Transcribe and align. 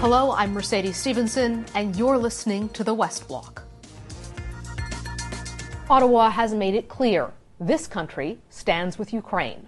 Hello, 0.00 0.32
I'm 0.32 0.54
Mercedes 0.54 0.96
Stephenson, 0.96 1.66
and 1.74 1.94
you're 1.94 2.16
listening 2.16 2.70
to 2.70 2.82
the 2.82 2.94
West 2.94 3.28
Block. 3.28 3.64
Ottawa 5.90 6.30
has 6.30 6.54
made 6.54 6.74
it 6.74 6.88
clear 6.88 7.32
this 7.60 7.86
country 7.86 8.38
stands 8.48 8.98
with 8.98 9.12
Ukraine. 9.12 9.66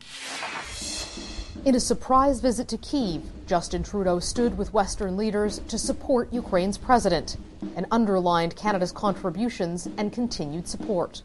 In 1.66 1.74
a 1.74 1.80
surprise 1.80 2.40
visit 2.40 2.66
to 2.68 2.78
Kiev, 2.78 3.20
Justin 3.46 3.82
Trudeau 3.82 4.20
stood 4.20 4.56
with 4.56 4.72
Western 4.72 5.18
leaders 5.18 5.58
to 5.68 5.76
support 5.76 6.32
Ukraine's 6.32 6.78
president 6.78 7.36
and 7.76 7.84
underlined 7.90 8.56
Canada's 8.56 8.90
contributions 8.90 9.86
and 9.98 10.14
continued 10.14 10.66
support. 10.66 11.20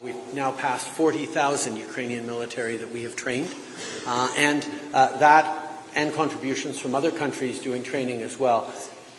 We've 0.00 0.34
now 0.34 0.50
passed 0.50 0.88
40,000 0.88 1.76
Ukrainian 1.76 2.26
military 2.26 2.76
that 2.78 2.90
we 2.90 3.04
have 3.04 3.14
trained, 3.14 3.54
uh, 4.04 4.32
and 4.36 4.66
uh, 4.92 5.16
that 5.18 5.59
and 5.94 6.12
contributions 6.14 6.78
from 6.78 6.94
other 6.94 7.10
countries 7.10 7.60
doing 7.60 7.82
training 7.82 8.22
as 8.22 8.38
well 8.38 8.72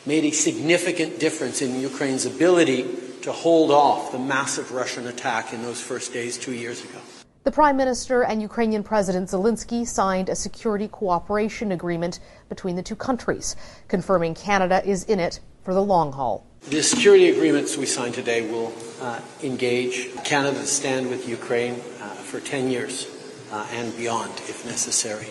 made 0.06 0.24
a 0.26 0.32
significant 0.32 1.20
difference 1.20 1.62
in 1.62 1.80
Ukraine's 1.80 2.26
ability 2.26 2.86
to 3.22 3.32
hold 3.32 3.72
off 3.72 4.12
the 4.12 4.20
massive 4.20 4.72
Russian 4.72 5.08
attack 5.08 5.54
in 5.54 5.62
those 5.62 5.80
first 5.80 6.12
days 6.12 6.38
two 6.38 6.54
years 6.54 6.84
ago. 6.84 7.00
The 7.44 7.52
Prime 7.52 7.78
Minister 7.78 8.24
and 8.24 8.42
Ukrainian 8.42 8.84
President 8.84 9.30
Zelensky 9.30 9.86
signed 9.86 10.30
a 10.30 10.36
security 10.36 10.88
cooperation 10.88 11.72
agreement 11.72 12.20
between 12.50 12.76
the 12.76 12.84
two 12.84 12.96
countries, 12.96 13.56
confirming 13.88 14.36
Canada 14.36 14.84
is 14.86 15.04
in 15.06 15.20
it 15.20 15.40
for 15.64 15.74
the 15.74 15.82
long 15.82 16.12
haul. 16.12 16.46
The 16.70 16.84
security 16.84 17.30
agreements 17.30 17.78
we 17.78 17.88
signed 17.88 18.14
today 18.14 18.48
will 18.50 18.72
uh, 19.02 19.20
engage 19.44 20.14
Canada 20.24 20.60
to 20.60 20.68
stand 20.68 21.10
with 21.10 21.28
Ukraine 21.28 21.74
uh, 21.74 22.10
for 22.14 22.40
10 22.40 22.70
years 22.70 23.08
uh, 23.52 23.66
and 23.72 23.96
beyond 23.98 24.32
if 24.48 24.64
necessary. 24.66 25.28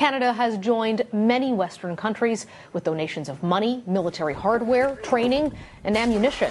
Canada 0.00 0.32
has 0.32 0.56
joined 0.56 1.02
many 1.12 1.52
Western 1.52 1.94
countries 1.94 2.46
with 2.72 2.84
donations 2.84 3.28
of 3.28 3.42
money, 3.42 3.82
military 3.86 4.32
hardware, 4.32 4.96
training, 5.02 5.52
and 5.84 5.94
ammunition. 5.94 6.50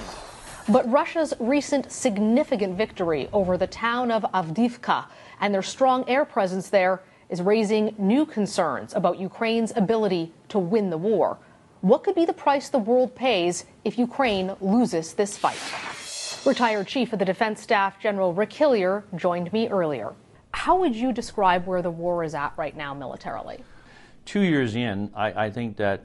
But 0.72 0.88
Russia's 0.92 1.34
recent 1.40 1.92
significant 1.92 2.78
victory 2.78 3.28
over 3.34 3.58
the 3.58 3.66
town 3.66 4.12
of 4.12 4.22
Avdiivka 4.36 5.06
and 5.42 5.52
their 5.52 5.64
strong 5.64 6.08
air 6.08 6.26
presence 6.26 6.70
there 6.70 7.02
is 7.30 7.42
raising 7.42 7.96
new 7.98 8.24
concerns 8.24 8.94
about 8.94 9.18
Ukraine's 9.18 9.74
ability 9.76 10.32
to 10.50 10.60
win 10.60 10.92
the 10.92 11.00
war. 11.00 11.40
What 11.82 12.04
could 12.04 12.14
be 12.14 12.26
the 12.26 12.34
price 12.34 12.70
the 12.70 12.78
world 12.78 13.16
pays 13.16 13.66
if 13.84 13.98
Ukraine 13.98 14.56
loses 14.62 15.14
this 15.14 15.40
fight? 15.40 15.58
Retired 16.46 16.86
Chief 16.86 17.14
of 17.14 17.18
the 17.18 17.26
Defense 17.26 17.62
Staff 17.64 18.00
General 18.00 18.32
Rick 18.32 18.54
Hillier 18.54 19.06
joined 19.16 19.52
me 19.52 19.68
earlier. 19.70 20.14
How 20.60 20.76
would 20.76 20.94
you 20.94 21.14
describe 21.14 21.66
where 21.66 21.82
the 21.82 21.90
war 21.90 22.22
is 22.22 22.36
at 22.36 22.52
right 22.58 22.76
now 22.76 22.94
militarily? 22.94 23.64
Two 24.26 24.42
years 24.42 24.76
in, 24.76 25.10
I, 25.16 25.46
I 25.46 25.52
think 25.52 25.78
that 25.78 26.02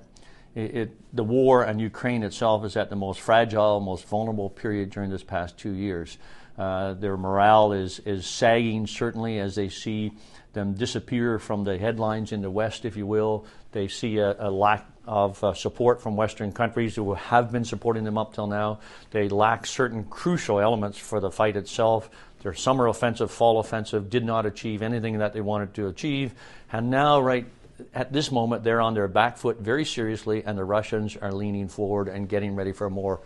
it, 0.54 0.76
it, 0.76 0.90
the 1.12 1.24
war 1.24 1.64
and 1.64 1.80
Ukraine 1.80 2.22
itself 2.22 2.64
is 2.64 2.76
at 2.76 2.88
the 2.88 2.94
most 2.94 3.20
fragile, 3.20 3.80
most 3.80 4.06
vulnerable 4.06 4.48
period 4.48 4.90
during 4.90 5.10
this 5.10 5.24
past 5.24 5.58
two 5.58 5.72
years. 5.72 6.18
Uh, 6.56 6.92
their 6.94 7.16
morale 7.16 7.72
is, 7.72 7.98
is 8.06 8.28
sagging, 8.28 8.86
certainly, 8.86 9.40
as 9.40 9.56
they 9.56 9.68
see 9.68 10.12
them 10.52 10.74
disappear 10.74 11.40
from 11.40 11.64
the 11.64 11.76
headlines 11.76 12.30
in 12.30 12.40
the 12.40 12.48
West, 12.48 12.84
if 12.84 12.96
you 12.96 13.08
will. 13.08 13.46
They 13.72 13.88
see 13.88 14.18
a, 14.18 14.36
a 14.38 14.52
lack 14.52 14.86
of 15.04 15.42
uh, 15.42 15.52
support 15.52 16.00
from 16.00 16.14
Western 16.14 16.52
countries 16.52 16.94
who 16.94 17.14
have 17.14 17.50
been 17.50 17.64
supporting 17.64 18.04
them 18.04 18.16
up 18.16 18.34
till 18.34 18.46
now. 18.46 18.78
They 19.10 19.28
lack 19.28 19.66
certain 19.66 20.04
crucial 20.04 20.60
elements 20.60 20.96
for 20.96 21.18
the 21.18 21.32
fight 21.32 21.56
itself. 21.56 22.08
Their 22.44 22.52
summer 22.52 22.88
offensive, 22.88 23.30
fall 23.30 23.58
offensive 23.58 24.10
did 24.10 24.22
not 24.22 24.44
achieve 24.44 24.82
anything 24.82 25.16
that 25.18 25.32
they 25.32 25.40
wanted 25.40 25.72
to 25.74 25.88
achieve. 25.88 26.34
And 26.70 26.90
now, 26.90 27.22
right 27.22 27.46
at 27.94 28.12
this 28.12 28.30
moment, 28.30 28.62
they're 28.62 28.82
on 28.82 28.92
their 28.92 29.08
back 29.08 29.38
foot 29.38 29.60
very 29.60 29.86
seriously, 29.86 30.44
and 30.44 30.58
the 30.58 30.64
Russians 30.64 31.16
are 31.16 31.32
leaning 31.32 31.68
forward 31.68 32.06
and 32.06 32.28
getting 32.28 32.54
ready 32.54 32.72
for 32.72 32.90
more, 32.90 33.20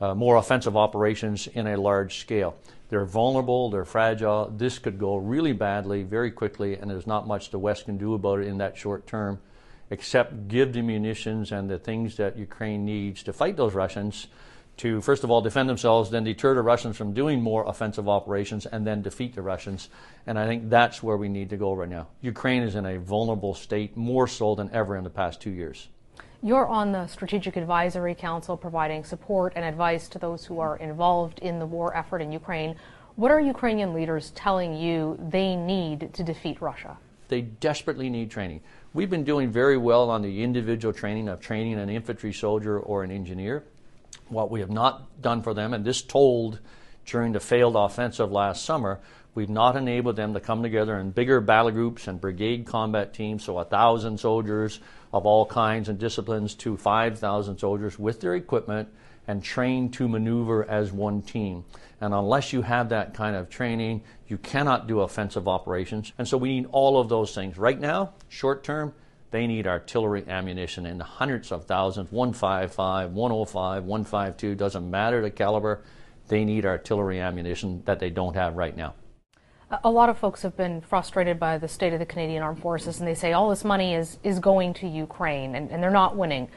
uh, 0.00 0.16
more 0.16 0.34
offensive 0.34 0.76
operations 0.76 1.46
in 1.46 1.68
a 1.68 1.76
large 1.76 2.18
scale. 2.18 2.56
They're 2.88 3.04
vulnerable, 3.04 3.70
they're 3.70 3.84
fragile. 3.84 4.52
This 4.56 4.80
could 4.80 4.98
go 4.98 5.18
really 5.18 5.52
badly 5.52 6.02
very 6.02 6.32
quickly, 6.32 6.76
and 6.76 6.90
there's 6.90 7.06
not 7.06 7.28
much 7.28 7.50
the 7.50 7.60
West 7.60 7.84
can 7.84 7.96
do 7.96 8.14
about 8.14 8.40
it 8.40 8.48
in 8.48 8.58
that 8.58 8.76
short 8.76 9.06
term, 9.06 9.40
except 9.88 10.48
give 10.48 10.72
the 10.72 10.82
munitions 10.82 11.52
and 11.52 11.70
the 11.70 11.78
things 11.78 12.16
that 12.16 12.36
Ukraine 12.36 12.84
needs 12.84 13.22
to 13.22 13.32
fight 13.32 13.56
those 13.56 13.72
Russians 13.72 14.26
to, 14.78 15.00
first 15.00 15.24
of 15.24 15.30
all, 15.30 15.40
defend 15.40 15.68
themselves, 15.68 16.10
then 16.10 16.24
deter 16.24 16.54
the 16.54 16.62
Russians 16.62 16.96
from 16.96 17.12
doing 17.12 17.40
more 17.40 17.64
offensive 17.66 18.08
operations, 18.08 18.66
and 18.66 18.86
then 18.86 19.02
defeat 19.02 19.34
the 19.34 19.42
Russians. 19.42 19.88
And 20.26 20.38
I 20.38 20.46
think 20.46 20.68
that's 20.68 21.02
where 21.02 21.16
we 21.16 21.28
need 21.28 21.50
to 21.50 21.56
go 21.56 21.72
right 21.72 21.88
now. 21.88 22.08
Ukraine 22.20 22.62
is 22.62 22.74
in 22.74 22.86
a 22.86 22.98
vulnerable 22.98 23.54
state, 23.54 23.96
more 23.96 24.26
so 24.26 24.54
than 24.54 24.70
ever 24.72 24.96
in 24.96 25.04
the 25.04 25.10
past 25.10 25.40
two 25.40 25.50
years. 25.50 25.88
You're 26.42 26.66
on 26.66 26.92
the 26.92 27.06
Strategic 27.06 27.56
Advisory 27.56 28.14
Council 28.14 28.56
providing 28.56 29.04
support 29.04 29.54
and 29.56 29.64
advice 29.64 30.08
to 30.08 30.18
those 30.18 30.44
who 30.44 30.60
are 30.60 30.76
involved 30.76 31.38
in 31.38 31.58
the 31.58 31.66
war 31.66 31.96
effort 31.96 32.20
in 32.20 32.32
Ukraine. 32.32 32.76
What 33.16 33.30
are 33.30 33.40
Ukrainian 33.40 33.94
leaders 33.94 34.30
telling 34.32 34.74
you 34.74 35.16
they 35.30 35.56
need 35.56 36.12
to 36.12 36.22
defeat 36.22 36.60
Russia? 36.60 36.98
They 37.28 37.42
desperately 37.42 38.10
need 38.10 38.30
training. 38.30 38.60
We've 38.92 39.08
been 39.08 39.24
doing 39.24 39.50
very 39.50 39.78
well 39.78 40.10
on 40.10 40.20
the 40.20 40.42
individual 40.42 40.92
training 40.92 41.28
of 41.28 41.40
training 41.40 41.74
an 41.74 41.88
infantry 41.88 42.32
soldier 42.32 42.78
or 42.78 43.04
an 43.04 43.10
engineer. 43.10 43.64
What 44.28 44.50
we 44.50 44.60
have 44.60 44.70
not 44.70 45.20
done 45.20 45.42
for 45.42 45.54
them, 45.54 45.74
and 45.74 45.84
this 45.84 46.02
told 46.02 46.60
during 47.06 47.32
the 47.32 47.40
failed 47.40 47.76
offensive 47.76 48.32
last 48.32 48.64
summer, 48.64 49.00
we've 49.34 49.50
not 49.50 49.76
enabled 49.76 50.16
them 50.16 50.34
to 50.34 50.40
come 50.40 50.62
together 50.62 50.98
in 50.98 51.10
bigger 51.10 51.40
battle 51.40 51.70
groups 51.70 52.08
and 52.08 52.20
brigade 52.20 52.66
combat 52.66 53.12
teams, 53.12 53.44
so 53.44 53.58
a 53.58 53.64
thousand 53.64 54.18
soldiers 54.18 54.80
of 55.12 55.26
all 55.26 55.46
kinds 55.46 55.88
and 55.88 55.98
disciplines 55.98 56.54
to 56.54 56.76
5,000 56.76 57.58
soldiers 57.58 57.98
with 57.98 58.20
their 58.20 58.34
equipment 58.34 58.88
and 59.26 59.42
trained 59.42 59.92
to 59.94 60.08
maneuver 60.08 60.68
as 60.68 60.92
one 60.92 61.22
team. 61.22 61.64
And 62.00 62.12
unless 62.12 62.52
you 62.52 62.62
have 62.62 62.90
that 62.90 63.14
kind 63.14 63.36
of 63.36 63.48
training, 63.48 64.02
you 64.28 64.38
cannot 64.38 64.86
do 64.86 65.00
offensive 65.00 65.48
operations. 65.48 66.12
And 66.18 66.26
so 66.26 66.36
we 66.36 66.60
need 66.60 66.68
all 66.72 66.98
of 66.98 67.08
those 67.08 67.34
things. 67.34 67.56
Right 67.56 67.78
now, 67.78 68.14
short 68.28 68.64
term, 68.64 68.92
they 69.34 69.48
need 69.48 69.66
artillery 69.66 70.22
ammunition 70.28 70.86
in 70.86 70.96
the 70.96 71.02
hundreds 71.02 71.50
of 71.50 71.64
thousands 71.64 72.12
155, 72.12 73.10
105, 73.10 73.82
152, 73.82 74.54
doesn't 74.54 74.88
matter 74.88 75.20
the 75.20 75.30
caliber. 75.30 75.82
They 76.28 76.44
need 76.44 76.64
artillery 76.64 77.18
ammunition 77.18 77.82
that 77.84 77.98
they 77.98 78.10
don't 78.10 78.34
have 78.34 78.54
right 78.54 78.76
now. 78.76 78.94
A 79.82 79.90
lot 79.90 80.08
of 80.08 80.16
folks 80.18 80.42
have 80.42 80.56
been 80.56 80.80
frustrated 80.80 81.40
by 81.40 81.58
the 81.58 81.66
state 81.66 81.92
of 81.92 81.98
the 81.98 82.06
Canadian 82.06 82.44
Armed 82.44 82.60
Forces, 82.60 83.00
and 83.00 83.08
they 83.08 83.14
say 83.16 83.32
all 83.32 83.50
this 83.50 83.64
money 83.64 83.94
is, 83.94 84.18
is 84.22 84.38
going 84.38 84.72
to 84.74 84.86
Ukraine 84.86 85.56
and, 85.56 85.68
and 85.68 85.82
they're 85.82 85.90
not 85.90 86.16
winning. 86.16 86.48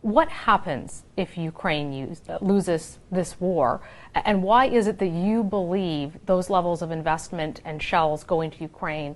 What 0.00 0.28
happens 0.28 1.04
if 1.16 1.38
Ukraine 1.38 1.92
use, 1.92 2.20
loses 2.40 2.98
this 3.12 3.40
war? 3.40 3.80
And 4.12 4.42
why 4.42 4.66
is 4.66 4.88
it 4.88 4.98
that 4.98 5.06
you 5.06 5.44
believe 5.44 6.18
those 6.26 6.50
levels 6.50 6.82
of 6.82 6.90
investment 6.90 7.60
and 7.64 7.80
shells 7.80 8.24
going 8.24 8.50
to 8.50 8.60
Ukraine 8.62 9.14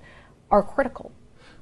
are 0.49 0.63
critical? 0.63 1.11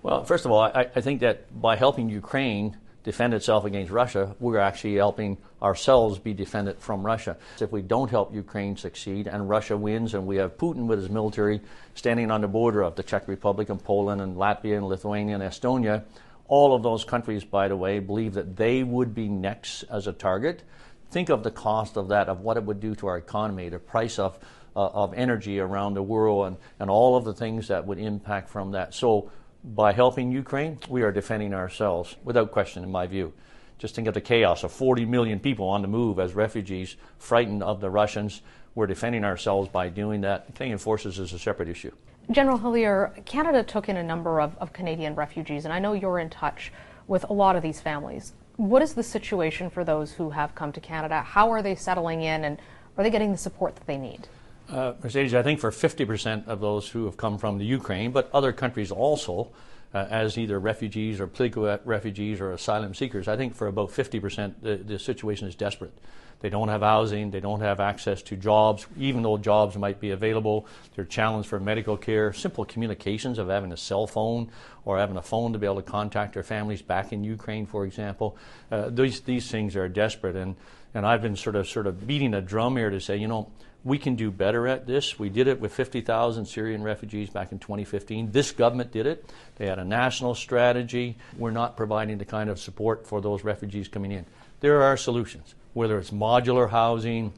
Well, 0.07 0.23
first 0.23 0.45
of 0.45 0.51
all, 0.51 0.61
I, 0.61 0.87
I, 0.95 1.01
think 1.01 1.19
that 1.19 1.61
by 1.61 1.75
helping 1.75 2.07
Ukraine 2.07 2.77
defend 3.03 3.33
itself 3.33 3.65
against 3.65 3.91
Russia, 3.91 4.37
we're 4.39 4.57
actually 4.57 4.95
helping 4.95 5.37
ourselves 5.61 6.17
be 6.17 6.33
defended 6.33 6.79
from 6.79 7.05
Russia. 7.05 7.35
If 7.59 7.73
we 7.73 7.81
don't 7.81 8.09
help 8.09 8.33
Ukraine 8.33 8.77
succeed 8.77 9.27
and 9.27 9.49
Russia 9.49 9.75
wins 9.75 10.13
and 10.13 10.25
we 10.25 10.37
have 10.37 10.57
Putin 10.57 10.87
with 10.87 10.99
his 10.99 11.09
military 11.09 11.59
standing 11.93 12.31
on 12.31 12.39
the 12.39 12.47
border 12.47 12.83
of 12.83 12.95
the 12.95 13.03
Czech 13.03 13.27
Republic 13.27 13.67
and 13.67 13.83
Poland 13.83 14.21
and 14.21 14.37
Latvia 14.37 14.77
and 14.77 14.87
Lithuania 14.87 15.35
and 15.35 15.43
Estonia, 15.43 16.05
all 16.47 16.73
of 16.73 16.83
those 16.83 17.03
countries, 17.03 17.43
by 17.43 17.67
the 17.67 17.75
way, 17.75 17.99
believe 17.99 18.35
that 18.35 18.55
they 18.55 18.83
would 18.83 19.13
be 19.13 19.27
next 19.27 19.83
as 19.91 20.07
a 20.07 20.13
target. 20.13 20.63
Think 21.11 21.27
of 21.27 21.43
the 21.43 21.51
cost 21.51 21.97
of 21.97 22.07
that, 22.07 22.29
of 22.29 22.39
what 22.39 22.55
it 22.55 22.63
would 22.63 22.79
do 22.79 22.95
to 22.95 23.07
our 23.07 23.17
economy, 23.17 23.67
the 23.67 23.77
price 23.77 24.19
of, 24.19 24.39
uh, 24.73 24.87
of 24.87 25.13
energy 25.15 25.59
around 25.59 25.95
the 25.95 26.01
world, 26.01 26.47
and, 26.47 26.57
and 26.79 26.89
all 26.89 27.17
of 27.17 27.25
the 27.25 27.33
things 27.33 27.67
that 27.67 27.85
would 27.85 27.99
impact 27.99 28.47
from 28.47 28.71
that. 28.71 28.93
So 28.93 29.31
by 29.75 29.91
helping 29.91 30.31
Ukraine, 30.31 30.79
we 30.87 31.01
are 31.01 31.11
defending 31.11 31.53
ourselves, 31.53 32.15
without 32.23 32.51
question, 32.51 32.83
in 32.83 32.91
my 32.91 33.05
view. 33.05 33.33
Just 33.77 33.95
think 33.95 34.07
of 34.07 34.13
the 34.13 34.21
chaos 34.21 34.63
of 34.63 34.71
40 34.71 35.05
million 35.05 35.39
people 35.39 35.67
on 35.67 35.81
the 35.81 35.87
move 35.87 36.19
as 36.19 36.33
refugees, 36.33 36.95
frightened 37.19 37.61
of 37.61 37.81
the 37.81 37.89
Russians. 37.89 38.41
We're 38.75 38.87
defending 38.87 39.25
ourselves 39.25 39.67
by 39.69 39.89
doing 39.89 40.21
that. 40.21 40.55
Canadian 40.55 40.77
forces 40.77 41.19
is 41.19 41.33
a 41.33 41.39
separate 41.39 41.67
issue. 41.67 41.91
General 42.31 42.57
Hillier, 42.57 43.13
Canada 43.25 43.61
took 43.61 43.89
in 43.89 43.97
a 43.97 44.03
number 44.03 44.41
of, 44.41 44.57
of 44.57 44.73
Canadian 44.73 45.15
refugees, 45.15 45.65
and 45.65 45.73
I 45.73 45.79
know 45.79 45.93
you're 45.93 46.19
in 46.19 46.29
touch 46.29 46.71
with 47.07 47.25
a 47.29 47.33
lot 47.33 47.55
of 47.55 47.61
these 47.61 47.81
families. 47.81 48.33
What 48.55 48.81
is 48.81 48.93
the 48.93 49.03
situation 49.03 49.69
for 49.69 49.83
those 49.83 50.13
who 50.13 50.29
have 50.29 50.55
come 50.55 50.71
to 50.71 50.81
Canada? 50.81 51.21
How 51.21 51.51
are 51.51 51.61
they 51.61 51.75
settling 51.75 52.21
in, 52.21 52.45
and 52.45 52.57
are 52.97 53.03
they 53.03 53.09
getting 53.09 53.31
the 53.31 53.37
support 53.37 53.75
that 53.75 53.85
they 53.85 53.97
need? 53.97 54.27
Uh, 54.69 54.93
Mercedes, 55.01 55.33
I 55.33 55.43
think 55.43 55.59
for 55.59 55.71
50% 55.71 56.47
of 56.47 56.59
those 56.59 56.89
who 56.89 57.05
have 57.05 57.15
come 57.15 57.37
from 57.37 57.57
the 57.57 57.65
Ukraine, 57.65 58.11
but 58.11 58.29
other 58.33 58.51
countries 58.51 58.91
also, 58.91 59.49
uh, 59.93 60.05
as 60.09 60.37
either 60.37 60.59
refugees 60.59 61.21
or 61.21 61.27
political 61.27 61.79
refugees 61.85 62.41
or 62.41 62.51
asylum 62.51 62.93
seekers, 62.93 63.29
I 63.29 63.37
think 63.37 63.55
for 63.55 63.67
about 63.67 63.89
50% 63.89 64.55
the, 64.61 64.75
the 64.75 64.99
situation 64.99 65.47
is 65.47 65.55
desperate. 65.55 65.93
They 66.39 66.49
don't 66.49 66.67
have 66.67 66.81
housing. 66.81 67.31
They 67.31 67.39
don't 67.39 67.61
have 67.61 67.79
access 67.79 68.21
to 68.23 68.35
jobs, 68.35 68.85
even 68.97 69.23
though 69.23 69.37
jobs 69.37 69.75
might 69.75 69.99
be 69.99 70.11
available. 70.11 70.67
They're 70.95 71.05
challenged 71.05 71.49
for 71.49 71.59
medical 71.59 71.97
care, 71.97 72.31
simple 72.31 72.63
communications 72.63 73.39
of 73.39 73.47
having 73.49 73.71
a 73.71 73.77
cell 73.77 74.05
phone 74.05 74.51
or 74.85 74.99
having 74.99 75.17
a 75.17 75.21
phone 75.21 75.53
to 75.53 75.59
be 75.59 75.65
able 75.65 75.77
to 75.77 75.81
contact 75.81 76.35
their 76.35 76.43
families 76.43 76.81
back 76.81 77.11
in 77.11 77.23
Ukraine, 77.23 77.65
for 77.65 77.85
example. 77.85 78.37
Uh, 78.71 78.89
these, 78.89 79.21
these 79.21 79.49
things 79.49 79.75
are 79.75 79.89
desperate. 79.89 80.35
And, 80.35 80.55
and 80.93 81.07
I've 81.07 81.23
been 81.23 81.35
sort 81.35 81.55
of, 81.55 81.67
sort 81.67 81.87
of 81.87 82.05
beating 82.05 82.35
a 82.35 82.41
drum 82.41 82.77
here 82.77 82.91
to 82.91 83.01
say, 83.01 83.17
you 83.17 83.27
know, 83.27 83.49
we 83.87 83.97
can 83.97 84.15
do 84.15 84.29
better 84.31 84.67
at 84.67 84.85
this. 84.85 85.17
We 85.17 85.29
did 85.29 85.47
it 85.47 85.61
with 85.61 85.73
50,000 85.73 86.45
Syrian 86.45 86.83
refugees 86.83 87.29
back 87.29 87.53
in 87.53 87.59
2015. 87.59 88.31
This 88.31 88.51
government 88.51 88.91
did 88.91 89.07
it. 89.07 89.31
They 89.55 89.65
had 89.65 89.79
a 89.79 89.85
national 89.85 90.35
strategy. 90.35 91.15
We're 91.37 91.51
not 91.51 91.77
providing 91.77 92.17
the 92.17 92.25
kind 92.25 92.49
of 92.49 92.59
support 92.59 93.07
for 93.07 93.21
those 93.21 93.45
refugees 93.45 93.87
coming 93.87 94.11
in. 94.11 94.25
There 94.59 94.83
are 94.83 94.97
solutions 94.97 95.55
whether 95.73 95.99
it's 95.99 96.09
modular 96.09 96.69
housing 96.69 97.31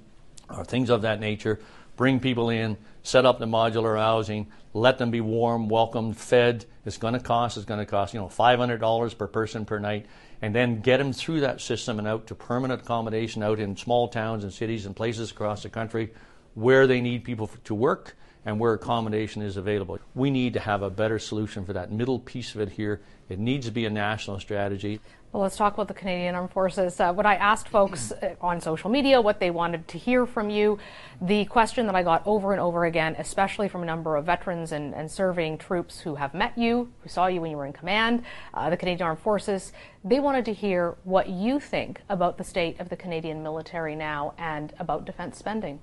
or 0.49 0.63
things 0.63 0.89
of 0.89 1.03
that 1.03 1.19
nature. 1.19 1.59
Bring 1.97 2.19
people 2.19 2.49
in, 2.49 2.77
set 3.03 3.25
up 3.25 3.37
the 3.37 3.45
modular 3.45 3.97
housing, 3.97 4.47
let 4.73 4.97
them 4.97 5.11
be 5.11 5.19
warm, 5.19 5.67
welcomed, 5.67 6.17
fed. 6.17 6.65
It's 6.85 6.97
going 6.97 7.13
to 7.13 7.19
cost. 7.19 7.57
It's 7.57 7.65
going 7.65 7.81
to 7.81 7.85
cost 7.85 8.13
you 8.13 8.19
know 8.21 8.27
$500 8.27 9.17
per 9.17 9.27
person 9.27 9.65
per 9.65 9.77
night, 9.77 10.07
and 10.41 10.55
then 10.55 10.79
get 10.79 10.97
them 10.97 11.13
through 11.13 11.41
that 11.41 11.61
system 11.61 11.99
and 11.99 12.07
out 12.07 12.27
to 12.27 12.35
permanent 12.35 12.81
accommodation 12.81 13.43
out 13.43 13.59
in 13.59 13.75
small 13.75 14.07
towns 14.07 14.43
and 14.43 14.51
cities 14.51 14.85
and 14.87 14.95
places 14.95 15.29
across 15.29 15.61
the 15.61 15.69
country 15.69 16.09
where 16.53 16.87
they 16.87 17.01
need 17.01 17.23
people 17.23 17.49
to 17.63 17.75
work 17.75 18.15
and 18.45 18.59
where 18.59 18.73
accommodation 18.73 19.41
is 19.41 19.57
available. 19.57 19.99
We 20.15 20.31
need 20.31 20.53
to 20.53 20.59
have 20.59 20.81
a 20.81 20.89
better 20.89 21.19
solution 21.19 21.65
for 21.65 21.73
that 21.73 21.91
middle 21.91 22.19
piece 22.19 22.55
of 22.55 22.61
it 22.61 22.69
here. 22.69 23.01
It 23.27 23.37
needs 23.37 23.65
to 23.67 23.71
be 23.71 23.85
a 23.85 23.89
national 23.89 24.39
strategy. 24.39 24.99
Well, 25.31 25.43
let's 25.43 25.57
talk 25.57 25.75
about 25.75 25.87
the 25.87 25.93
Canadian 25.93 26.33
Armed 26.33 26.51
Forces. 26.51 26.99
Uh, 26.99 27.13
when 27.13 27.27
I 27.27 27.35
asked 27.35 27.67
folks 27.67 28.11
uh, 28.11 28.33
on 28.41 28.59
social 28.59 28.89
media 28.89 29.21
what 29.21 29.39
they 29.39 29.51
wanted 29.51 29.87
to 29.89 29.99
hear 29.99 30.25
from 30.25 30.49
you, 30.49 30.79
the 31.21 31.45
question 31.45 31.85
that 31.85 31.93
I 31.93 32.01
got 32.01 32.25
over 32.25 32.51
and 32.51 32.59
over 32.59 32.85
again, 32.85 33.15
especially 33.19 33.69
from 33.69 33.83
a 33.83 33.85
number 33.85 34.15
of 34.15 34.25
veterans 34.25 34.71
and, 34.71 34.95
and 34.95 35.11
serving 35.11 35.59
troops 35.59 35.99
who 35.99 36.15
have 36.15 36.33
met 36.33 36.57
you, 36.57 36.91
who 37.01 37.09
saw 37.09 37.27
you 37.27 37.41
when 37.41 37.51
you 37.51 37.57
were 37.57 37.67
in 37.67 37.73
command, 37.73 38.23
uh, 38.55 38.71
the 38.71 38.77
Canadian 38.77 39.05
Armed 39.05 39.19
Forces, 39.19 39.71
they 40.03 40.19
wanted 40.19 40.45
to 40.45 40.53
hear 40.53 40.95
what 41.03 41.29
you 41.29 41.59
think 41.59 42.01
about 42.09 42.39
the 42.39 42.43
state 42.43 42.79
of 42.79 42.89
the 42.89 42.97
Canadian 42.97 43.43
military 43.43 43.95
now 43.95 44.33
and 44.39 44.73
about 44.79 45.05
defense 45.05 45.37
spending. 45.37 45.79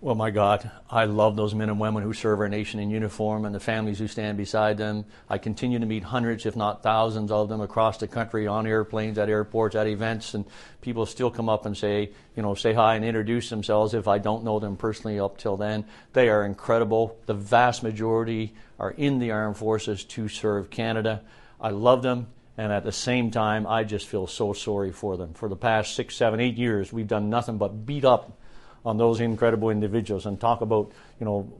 Well, 0.00 0.14
my 0.14 0.30
God, 0.30 0.70
I 0.88 1.06
love 1.06 1.34
those 1.34 1.56
men 1.56 1.70
and 1.70 1.80
women 1.80 2.04
who 2.04 2.12
serve 2.12 2.38
our 2.38 2.48
nation 2.48 2.78
in 2.78 2.88
uniform 2.88 3.44
and 3.44 3.52
the 3.52 3.58
families 3.58 3.98
who 3.98 4.06
stand 4.06 4.38
beside 4.38 4.78
them. 4.78 5.04
I 5.28 5.38
continue 5.38 5.80
to 5.80 5.86
meet 5.86 6.04
hundreds, 6.04 6.46
if 6.46 6.54
not 6.54 6.84
thousands, 6.84 7.32
of 7.32 7.48
them 7.48 7.60
across 7.60 7.98
the 7.98 8.06
country 8.06 8.46
on 8.46 8.64
airplanes, 8.64 9.18
at 9.18 9.28
airports, 9.28 9.74
at 9.74 9.88
events, 9.88 10.34
and 10.34 10.44
people 10.82 11.04
still 11.04 11.32
come 11.32 11.48
up 11.48 11.66
and 11.66 11.76
say, 11.76 12.12
you 12.36 12.44
know, 12.44 12.54
say 12.54 12.74
hi 12.74 12.94
and 12.94 13.04
introduce 13.04 13.50
themselves 13.50 13.92
if 13.92 14.06
I 14.06 14.18
don't 14.18 14.44
know 14.44 14.60
them 14.60 14.76
personally 14.76 15.18
up 15.18 15.36
till 15.36 15.56
then. 15.56 15.84
They 16.12 16.28
are 16.28 16.44
incredible. 16.44 17.18
The 17.26 17.34
vast 17.34 17.82
majority 17.82 18.54
are 18.78 18.92
in 18.92 19.18
the 19.18 19.32
armed 19.32 19.56
forces 19.56 20.04
to 20.04 20.28
serve 20.28 20.70
Canada. 20.70 21.22
I 21.60 21.70
love 21.70 22.04
them. 22.04 22.28
And 22.56 22.72
at 22.72 22.84
the 22.84 22.92
same 22.92 23.32
time, 23.32 23.66
I 23.66 23.82
just 23.82 24.06
feel 24.06 24.28
so 24.28 24.52
sorry 24.52 24.92
for 24.92 25.16
them. 25.16 25.34
For 25.34 25.48
the 25.48 25.56
past 25.56 25.96
six, 25.96 26.14
seven, 26.14 26.38
eight 26.38 26.56
years, 26.56 26.92
we've 26.92 27.08
done 27.08 27.30
nothing 27.30 27.58
but 27.58 27.84
beat 27.84 28.04
up 28.04 28.37
on 28.88 28.96
those 28.96 29.20
incredible 29.20 29.70
individuals 29.70 30.26
and 30.26 30.40
talk 30.40 30.62
about, 30.62 30.90
you 31.20 31.26
know, 31.26 31.52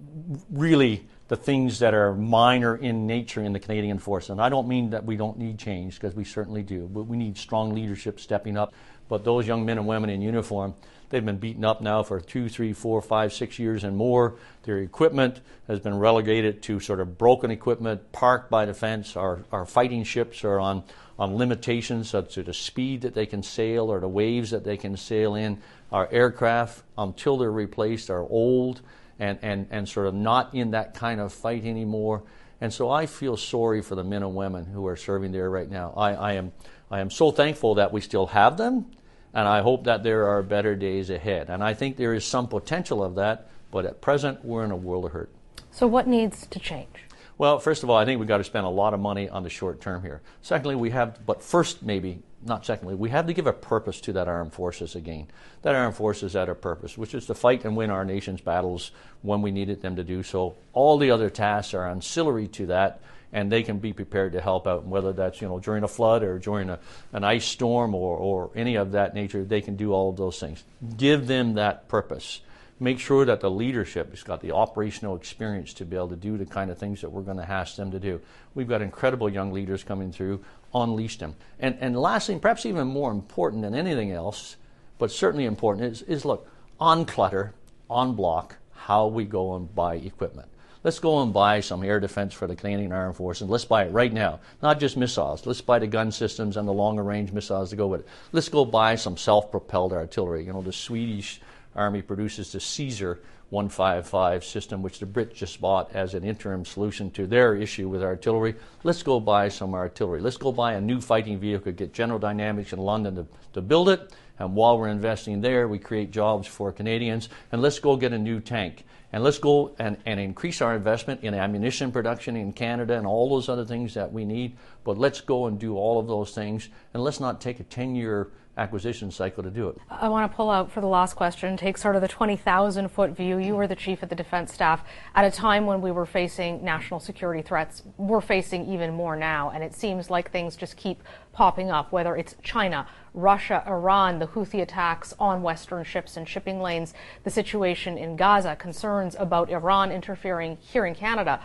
really 0.50 1.06
the 1.28 1.36
things 1.36 1.78
that 1.80 1.92
are 1.92 2.14
minor 2.14 2.74
in 2.74 3.06
nature 3.06 3.42
in 3.42 3.52
the 3.52 3.60
Canadian 3.60 3.98
force. 3.98 4.30
And 4.30 4.40
I 4.40 4.48
don't 4.48 4.66
mean 4.66 4.90
that 4.90 5.04
we 5.04 5.16
don't 5.16 5.38
need 5.38 5.58
change, 5.58 5.94
because 5.94 6.14
we 6.16 6.24
certainly 6.24 6.62
do, 6.62 6.88
but 6.88 7.02
we 7.02 7.16
need 7.18 7.36
strong 7.36 7.74
leadership 7.74 8.18
stepping 8.18 8.56
up. 8.56 8.72
But 9.08 9.24
those 9.24 9.46
young 9.46 9.66
men 9.66 9.76
and 9.78 9.86
women 9.86 10.10
in 10.10 10.22
uniform, 10.22 10.74
they've 11.10 11.24
been 11.24 11.36
beaten 11.36 11.64
up 11.64 11.80
now 11.82 12.02
for 12.02 12.20
two, 12.20 12.48
three, 12.48 12.72
four, 12.72 13.02
five, 13.02 13.32
six 13.32 13.58
years 13.58 13.84
and 13.84 13.94
more. 13.94 14.36
Their 14.62 14.78
equipment 14.78 15.40
has 15.66 15.80
been 15.80 15.98
relegated 15.98 16.62
to 16.62 16.80
sort 16.80 17.00
of 17.00 17.18
broken 17.18 17.50
equipment, 17.50 18.10
parked 18.12 18.50
by 18.50 18.64
defense. 18.64 19.16
Our, 19.16 19.40
our 19.52 19.66
fighting 19.66 20.04
ships 20.04 20.44
are 20.44 20.58
on, 20.58 20.82
on 21.18 21.36
limitations 21.36 22.10
such 22.10 22.34
to 22.34 22.42
the 22.42 22.54
speed 22.54 23.02
that 23.02 23.14
they 23.14 23.26
can 23.26 23.42
sail 23.42 23.90
or 23.90 24.00
the 24.00 24.08
waves 24.08 24.50
that 24.50 24.64
they 24.64 24.76
can 24.76 24.96
sail 24.96 25.34
in. 25.34 25.60
Our 25.90 26.08
aircraft, 26.12 26.82
until 26.96 27.38
they're 27.38 27.50
replaced, 27.50 28.10
are 28.10 28.22
old 28.22 28.82
and, 29.18 29.38
and, 29.42 29.66
and 29.70 29.88
sort 29.88 30.06
of 30.06 30.14
not 30.14 30.54
in 30.54 30.70
that 30.72 30.94
kind 30.94 31.20
of 31.20 31.32
fight 31.32 31.64
anymore. 31.64 32.22
And 32.60 32.72
so 32.72 32.90
I 32.90 33.06
feel 33.06 33.36
sorry 33.36 33.82
for 33.82 33.94
the 33.94 34.04
men 34.04 34.22
and 34.22 34.34
women 34.34 34.66
who 34.66 34.86
are 34.86 34.96
serving 34.96 35.32
there 35.32 35.50
right 35.50 35.70
now. 35.70 35.92
I, 35.96 36.12
I, 36.12 36.32
am, 36.34 36.52
I 36.90 37.00
am 37.00 37.10
so 37.10 37.30
thankful 37.30 37.76
that 37.76 37.92
we 37.92 38.00
still 38.00 38.26
have 38.26 38.56
them, 38.56 38.86
and 39.34 39.46
I 39.46 39.60
hope 39.60 39.84
that 39.84 40.02
there 40.02 40.28
are 40.28 40.42
better 40.42 40.74
days 40.74 41.10
ahead. 41.10 41.50
And 41.50 41.62
I 41.62 41.74
think 41.74 41.96
there 41.96 42.14
is 42.14 42.24
some 42.24 42.48
potential 42.48 43.02
of 43.02 43.16
that, 43.16 43.48
but 43.70 43.86
at 43.86 44.00
present, 44.00 44.44
we're 44.44 44.64
in 44.64 44.70
a 44.70 44.76
world 44.76 45.04
of 45.04 45.12
hurt. 45.12 45.30
So, 45.70 45.86
what 45.86 46.08
needs 46.08 46.46
to 46.46 46.58
change? 46.58 47.04
Well, 47.38 47.60
first 47.60 47.84
of 47.84 47.90
all, 47.90 47.96
I 47.96 48.04
think 48.04 48.18
we've 48.18 48.28
got 48.28 48.38
to 48.38 48.44
spend 48.44 48.66
a 48.66 48.70
lot 48.70 48.94
of 48.94 49.00
money 49.00 49.28
on 49.28 49.44
the 49.44 49.48
short 49.48 49.80
term 49.80 50.02
here. 50.02 50.20
Secondly, 50.42 50.74
we 50.74 50.90
have, 50.90 51.24
but 51.24 51.40
first, 51.40 51.84
maybe, 51.84 52.20
not 52.44 52.66
secondly, 52.66 52.96
we 52.96 53.10
have 53.10 53.28
to 53.28 53.32
give 53.32 53.46
a 53.46 53.52
purpose 53.52 54.00
to 54.02 54.12
that 54.14 54.26
armed 54.26 54.52
forces 54.52 54.96
again. 54.96 55.28
That 55.62 55.76
armed 55.76 55.94
forces 55.94 56.32
had 56.32 56.48
a 56.48 56.56
purpose, 56.56 56.98
which 56.98 57.14
is 57.14 57.26
to 57.26 57.36
fight 57.36 57.64
and 57.64 57.76
win 57.76 57.90
our 57.90 58.04
nation's 58.04 58.40
battles 58.40 58.90
when 59.22 59.40
we 59.40 59.52
needed 59.52 59.82
them 59.82 59.94
to 59.96 60.02
do 60.02 60.24
so. 60.24 60.56
All 60.72 60.98
the 60.98 61.12
other 61.12 61.30
tasks 61.30 61.74
are 61.74 61.88
ancillary 61.88 62.48
to 62.48 62.66
that, 62.66 63.00
and 63.32 63.52
they 63.52 63.62
can 63.62 63.78
be 63.78 63.92
prepared 63.92 64.32
to 64.32 64.40
help 64.40 64.66
out. 64.66 64.84
whether 64.84 65.12
that's 65.12 65.40
you 65.40 65.46
know 65.46 65.60
during 65.60 65.84
a 65.84 65.88
flood 65.88 66.24
or 66.24 66.40
during 66.40 66.70
a, 66.70 66.80
an 67.12 67.22
ice 67.22 67.44
storm 67.44 67.94
or, 67.94 68.16
or 68.16 68.50
any 68.56 68.74
of 68.74 68.92
that 68.92 69.14
nature, 69.14 69.44
they 69.44 69.60
can 69.60 69.76
do 69.76 69.92
all 69.92 70.10
of 70.10 70.16
those 70.16 70.40
things. 70.40 70.64
Give 70.96 71.28
them 71.28 71.54
that 71.54 71.86
purpose 71.86 72.40
make 72.80 72.98
sure 72.98 73.24
that 73.24 73.40
the 73.40 73.50
leadership 73.50 74.10
has 74.10 74.22
got 74.22 74.40
the 74.40 74.52
operational 74.52 75.16
experience 75.16 75.74
to 75.74 75.84
be 75.84 75.96
able 75.96 76.08
to 76.08 76.16
do 76.16 76.36
the 76.36 76.46
kind 76.46 76.70
of 76.70 76.78
things 76.78 77.00
that 77.00 77.10
we're 77.10 77.22
going 77.22 77.36
to 77.36 77.50
ask 77.50 77.76
them 77.76 77.90
to 77.90 77.98
do. 77.98 78.20
We've 78.54 78.68
got 78.68 78.82
incredible 78.82 79.28
young 79.28 79.52
leaders 79.52 79.82
coming 79.82 80.12
through. 80.12 80.44
Unleash 80.74 81.18
them. 81.18 81.34
And, 81.58 81.76
and 81.80 81.98
lastly, 81.98 82.38
perhaps 82.38 82.66
even 82.66 82.86
more 82.86 83.10
important 83.10 83.62
than 83.62 83.74
anything 83.74 84.12
else, 84.12 84.56
but 84.98 85.10
certainly 85.10 85.44
important, 85.44 85.86
is, 85.86 86.02
is 86.02 86.24
look, 86.24 86.48
on 86.78 87.04
clutter, 87.04 87.54
on 87.88 88.14
block, 88.14 88.56
how 88.72 89.06
we 89.06 89.24
go 89.24 89.56
and 89.56 89.74
buy 89.74 89.96
equipment. 89.96 90.48
Let's 90.84 91.00
go 91.00 91.22
and 91.22 91.32
buy 91.32 91.60
some 91.60 91.82
air 91.82 91.98
defense 91.98 92.32
for 92.32 92.46
the 92.46 92.54
Canadian 92.54 92.92
Armed 92.92 93.16
Forces. 93.16 93.48
Let's 93.48 93.64
buy 93.64 93.84
it 93.84 93.92
right 93.92 94.12
now. 94.12 94.38
Not 94.62 94.78
just 94.78 94.96
missiles. 94.96 95.44
Let's 95.44 95.60
buy 95.60 95.80
the 95.80 95.88
gun 95.88 96.12
systems 96.12 96.56
and 96.56 96.68
the 96.68 96.72
longer 96.72 97.02
range 97.02 97.32
missiles 97.32 97.70
to 97.70 97.76
go 97.76 97.88
with 97.88 98.02
it. 98.02 98.08
Let's 98.30 98.48
go 98.48 98.64
buy 98.64 98.94
some 98.94 99.16
self 99.16 99.50
propelled 99.50 99.92
artillery. 99.92 100.44
You 100.44 100.52
know, 100.52 100.62
the 100.62 100.72
Swedish 100.72 101.40
Army 101.74 102.02
produces 102.02 102.52
the 102.52 102.60
Caesar 102.60 103.20
155 103.50 104.44
system, 104.44 104.82
which 104.82 104.98
the 104.98 105.06
Brits 105.06 105.32
just 105.32 105.60
bought 105.60 105.90
as 105.94 106.14
an 106.14 106.22
interim 106.22 106.64
solution 106.64 107.10
to 107.12 107.26
their 107.26 107.54
issue 107.54 107.88
with 107.88 108.02
artillery. 108.02 108.54
Let's 108.84 109.02
go 109.02 109.20
buy 109.20 109.48
some 109.48 109.74
artillery. 109.74 110.20
Let's 110.20 110.36
go 110.36 110.52
buy 110.52 110.74
a 110.74 110.80
new 110.80 111.00
fighting 111.00 111.38
vehicle, 111.38 111.72
get 111.72 111.94
General 111.94 112.18
Dynamics 112.18 112.72
in 112.72 112.78
London 112.78 113.16
to, 113.16 113.26
to 113.54 113.62
build 113.62 113.88
it. 113.88 114.12
And 114.38 114.54
while 114.54 114.78
we're 114.78 114.88
investing 114.88 115.40
there, 115.40 115.66
we 115.66 115.78
create 115.78 116.10
jobs 116.10 116.46
for 116.46 116.70
Canadians. 116.72 117.28
And 117.50 117.62
let's 117.62 117.78
go 117.78 117.96
get 117.96 118.12
a 118.12 118.18
new 118.18 118.40
tank. 118.40 118.84
And 119.12 119.24
let's 119.24 119.38
go 119.38 119.74
and, 119.78 119.96
and 120.04 120.20
increase 120.20 120.60
our 120.60 120.76
investment 120.76 121.22
in 121.22 121.34
ammunition 121.34 121.92
production 121.92 122.36
in 122.36 122.52
Canada 122.52 122.96
and 122.96 123.06
all 123.06 123.30
those 123.30 123.48
other 123.48 123.64
things 123.64 123.94
that 123.94 124.12
we 124.12 124.24
need. 124.24 124.56
But 124.84 124.98
let's 124.98 125.20
go 125.20 125.46
and 125.46 125.58
do 125.58 125.76
all 125.76 125.98
of 125.98 126.06
those 126.06 126.32
things. 126.32 126.68
And 126.92 127.02
let's 127.02 127.20
not 127.20 127.40
take 127.40 127.58
a 127.60 127.64
10 127.64 127.94
year 127.94 128.30
acquisition 128.58 129.10
cycle 129.10 129.42
to 129.42 129.50
do 129.50 129.68
it. 129.68 129.78
I 129.88 130.08
want 130.08 130.30
to 130.30 130.36
pull 130.36 130.50
out 130.50 130.70
for 130.70 130.80
the 130.80 130.88
last 130.88 131.14
question, 131.14 131.56
take 131.56 131.78
sort 131.78 131.94
of 131.94 132.02
the 132.02 132.08
20,000 132.08 132.88
foot 132.88 133.16
view. 133.16 133.38
You 133.38 133.54
were 133.54 133.66
the 133.66 133.76
chief 133.76 134.02
of 134.02 134.08
the 134.08 134.16
defense 134.16 134.52
staff 134.52 134.84
at 135.14 135.24
a 135.24 135.30
time 135.30 135.64
when 135.64 135.80
we 135.80 135.92
were 135.92 136.04
facing 136.04 136.62
national 136.64 137.00
security 137.00 137.40
threats. 137.40 137.84
We're 137.96 138.20
facing 138.20 138.66
even 138.66 138.92
more 138.92 139.16
now, 139.16 139.50
and 139.50 139.62
it 139.62 139.74
seems 139.74 140.10
like 140.10 140.30
things 140.30 140.56
just 140.56 140.76
keep 140.76 141.02
popping 141.32 141.70
up, 141.70 141.92
whether 141.92 142.16
it's 142.16 142.34
China, 142.42 142.86
Russia, 143.18 143.62
Iran, 143.66 144.18
the 144.18 144.28
Houthi 144.28 144.62
attacks 144.62 145.12
on 145.18 145.42
Western 145.42 145.84
ships 145.84 146.16
and 146.16 146.28
shipping 146.28 146.60
lanes, 146.60 146.94
the 147.24 147.30
situation 147.30 147.98
in 147.98 148.16
Gaza, 148.16 148.56
concerns 148.56 149.16
about 149.18 149.50
Iran 149.50 149.90
interfering 149.90 150.56
here 150.60 150.86
in 150.86 150.94
Canada. 150.94 151.40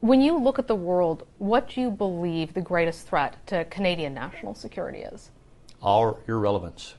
When 0.00 0.20
you 0.20 0.36
look 0.36 0.58
at 0.58 0.66
the 0.66 0.74
world, 0.74 1.26
what 1.38 1.68
do 1.68 1.80
you 1.80 1.90
believe 1.90 2.54
the 2.54 2.60
greatest 2.60 3.06
threat 3.06 3.36
to 3.46 3.64
Canadian 3.66 4.14
national 4.14 4.54
security 4.54 5.00
is? 5.00 5.30
our 5.82 6.16
irrelevance. 6.28 6.94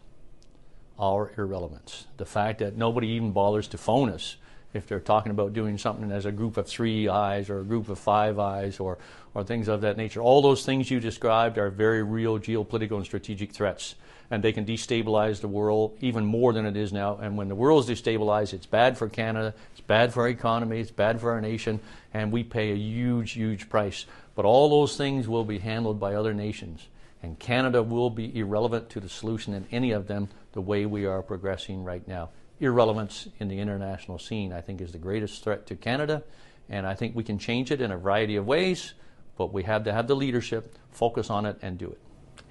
Our 1.00 1.32
irrelevance. 1.38 2.08
The 2.18 2.26
fact 2.26 2.60
that 2.60 2.76
nobody 2.76 3.08
even 3.08 3.32
bothers 3.32 3.68
to 3.70 3.78
phone 3.78 4.10
us 4.10 4.38
if 4.74 4.88
they're 4.88 5.00
talking 5.00 5.32
about 5.32 5.54
doing 5.54 5.78
something 5.78 6.12
as 6.12 6.26
a 6.26 6.32
group 6.32 6.58
of 6.58 6.68
three 6.68 7.08
eyes 7.08 7.50
or 7.50 7.60
a 7.60 7.64
group 7.64 7.90
of 7.90 8.00
five 8.00 8.40
eyes 8.40 8.80
or, 8.80 8.98
or 9.34 9.44
things 9.44 9.68
of 9.68 9.82
that 9.82 9.98
nature. 9.98 10.22
All 10.22 10.42
those 10.42 10.66
things 10.66 10.90
you 10.90 11.00
described 11.00 11.58
are 11.58 11.70
very 11.70 12.04
real 12.04 12.40
geopolitical 12.40 12.98
and 12.98 13.06
strategic 13.06 13.52
threats. 13.52 13.96
And 14.32 14.44
they 14.44 14.54
can 14.54 14.66
destabilize 14.66 15.42
the 15.42 15.48
world 15.48 15.98
even 16.02 16.26
more 16.26 16.54
than 16.54 16.66
it 16.66 16.76
is 16.76 16.92
now. 16.92 17.18
And 17.18 17.38
when 17.38 17.50
the 17.50 17.56
world 17.56 17.88
is 17.88 18.02
destabilized, 18.02 18.54
it's 18.54 18.66
bad 18.66 18.98
for 18.98 19.08
Canada, 19.08 19.54
it's 19.72 19.82
bad 19.82 20.12
for 20.12 20.22
our 20.22 20.30
economy, 20.30 20.80
it's 20.80 20.92
bad 20.92 21.22
for 21.22 21.32
our 21.32 21.42
nation, 21.42 21.80
and 22.14 22.32
we 22.32 22.44
pay 22.44 22.72
a 22.72 22.76
huge, 22.76 23.34
huge 23.34 23.70
price. 23.70 24.06
But 24.34 24.46
all 24.46 24.70
those 24.70 24.98
things 24.98 25.28
will 25.28 25.44
be 25.44 25.60
handled 25.60 26.00
by 26.00 26.16
other 26.16 26.34
nations 26.34 26.88
And 27.24 27.40
Canada 27.40 27.82
will 27.82 28.10
be 28.10 28.38
irrelevant 28.38 28.90
to 28.90 29.00
the 29.00 29.08
solution 29.08 29.54
in 29.54 29.66
any 29.72 29.92
of 29.92 30.08
them 30.08 30.28
the 30.52 30.62
way 30.62 30.86
we 30.86 31.06
are 31.06 31.24
progressing 31.24 31.84
right 31.84 32.06
now. 32.06 32.30
Irrelevance 32.64 33.28
in 33.40 33.50
the 33.50 33.60
international 33.60 34.18
scene, 34.18 34.54
I 34.54 34.62
think, 34.62 34.82
is 34.82 34.92
the 34.92 34.98
greatest 34.98 35.44
threat 35.44 35.68
to 35.68 35.76
Canada. 35.76 36.24
And 36.70 36.88
I 36.88 36.96
think 36.96 37.16
we 37.16 37.24
can 37.24 37.38
change 37.38 37.72
it 37.72 37.82
in 37.82 37.92
a 37.92 37.98
variety 37.98 38.38
of 38.38 38.48
ways, 38.48 38.94
but 39.38 39.52
we 39.52 39.64
have 39.64 39.84
to 39.84 39.94
have 39.94 40.08
the 40.08 40.16
leadership, 40.16 40.76
focus 40.92 41.30
on 41.30 41.46
it, 41.46 41.58
and 41.62 41.78
do 41.78 41.88
it. 41.88 42.00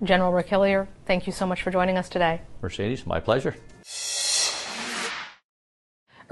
General 0.05 0.33
Rick 0.33 0.49
Hillier, 0.49 0.89
thank 1.07 1.27
you 1.27 1.33
so 1.33 1.47
much 1.47 1.63
for 1.63 1.71
joining 1.71 1.97
us 1.97 2.09
today. 2.09 2.43
Mercedes, 2.61 3.07
my 3.07 3.21
pleasure. 3.21 3.57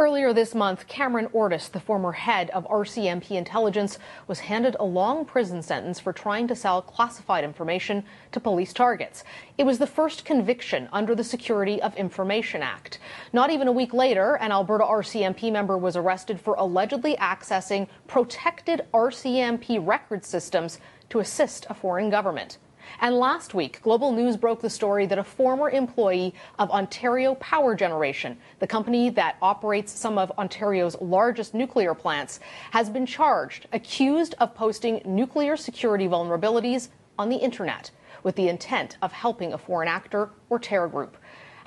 Earlier 0.00 0.32
this 0.32 0.54
month, 0.54 0.86
Cameron 0.86 1.28
Ortis, 1.30 1.68
the 1.68 1.78
former 1.78 2.12
head 2.12 2.48
of 2.52 2.66
RCMP 2.68 3.32
intelligence, 3.32 3.98
was 4.26 4.38
handed 4.38 4.74
a 4.80 4.84
long 4.84 5.26
prison 5.26 5.60
sentence 5.60 6.00
for 6.00 6.10
trying 6.10 6.48
to 6.48 6.56
sell 6.56 6.80
classified 6.80 7.44
information 7.44 8.04
to 8.32 8.40
police 8.40 8.72
targets. 8.72 9.24
It 9.58 9.64
was 9.64 9.78
the 9.78 9.86
first 9.86 10.24
conviction 10.24 10.88
under 10.90 11.14
the 11.14 11.22
Security 11.22 11.82
of 11.82 11.94
Information 11.96 12.62
Act. 12.62 12.98
Not 13.34 13.50
even 13.50 13.68
a 13.68 13.72
week 13.72 13.92
later, 13.92 14.36
an 14.36 14.52
Alberta 14.52 14.84
RCMP 14.84 15.52
member 15.52 15.76
was 15.76 15.96
arrested 15.96 16.40
for 16.40 16.54
allegedly 16.54 17.14
accessing 17.16 17.86
protected 18.06 18.86
RCMP 18.94 19.86
record 19.86 20.24
systems 20.24 20.78
to 21.10 21.18
assist 21.18 21.66
a 21.68 21.74
foreign 21.74 22.08
government. 22.08 22.56
And 22.98 23.14
last 23.14 23.54
week, 23.54 23.80
Global 23.82 24.12
News 24.12 24.36
broke 24.36 24.60
the 24.60 24.70
story 24.70 25.06
that 25.06 25.18
a 25.18 25.24
former 25.24 25.70
employee 25.70 26.34
of 26.58 26.70
Ontario 26.70 27.34
Power 27.36 27.74
Generation, 27.74 28.36
the 28.58 28.66
company 28.66 29.10
that 29.10 29.36
operates 29.40 29.92
some 29.92 30.18
of 30.18 30.32
Ontario's 30.38 31.00
largest 31.00 31.54
nuclear 31.54 31.94
plants, 31.94 32.40
has 32.72 32.90
been 32.90 33.06
charged, 33.06 33.66
accused 33.72 34.34
of 34.40 34.54
posting 34.54 35.00
nuclear 35.04 35.56
security 35.56 36.08
vulnerabilities 36.08 36.88
on 37.18 37.28
the 37.28 37.36
internet 37.36 37.90
with 38.22 38.34
the 38.36 38.48
intent 38.48 38.96
of 39.02 39.12
helping 39.12 39.52
a 39.52 39.58
foreign 39.58 39.88
actor 39.88 40.30
or 40.48 40.58
terror 40.58 40.88
group. 40.88 41.16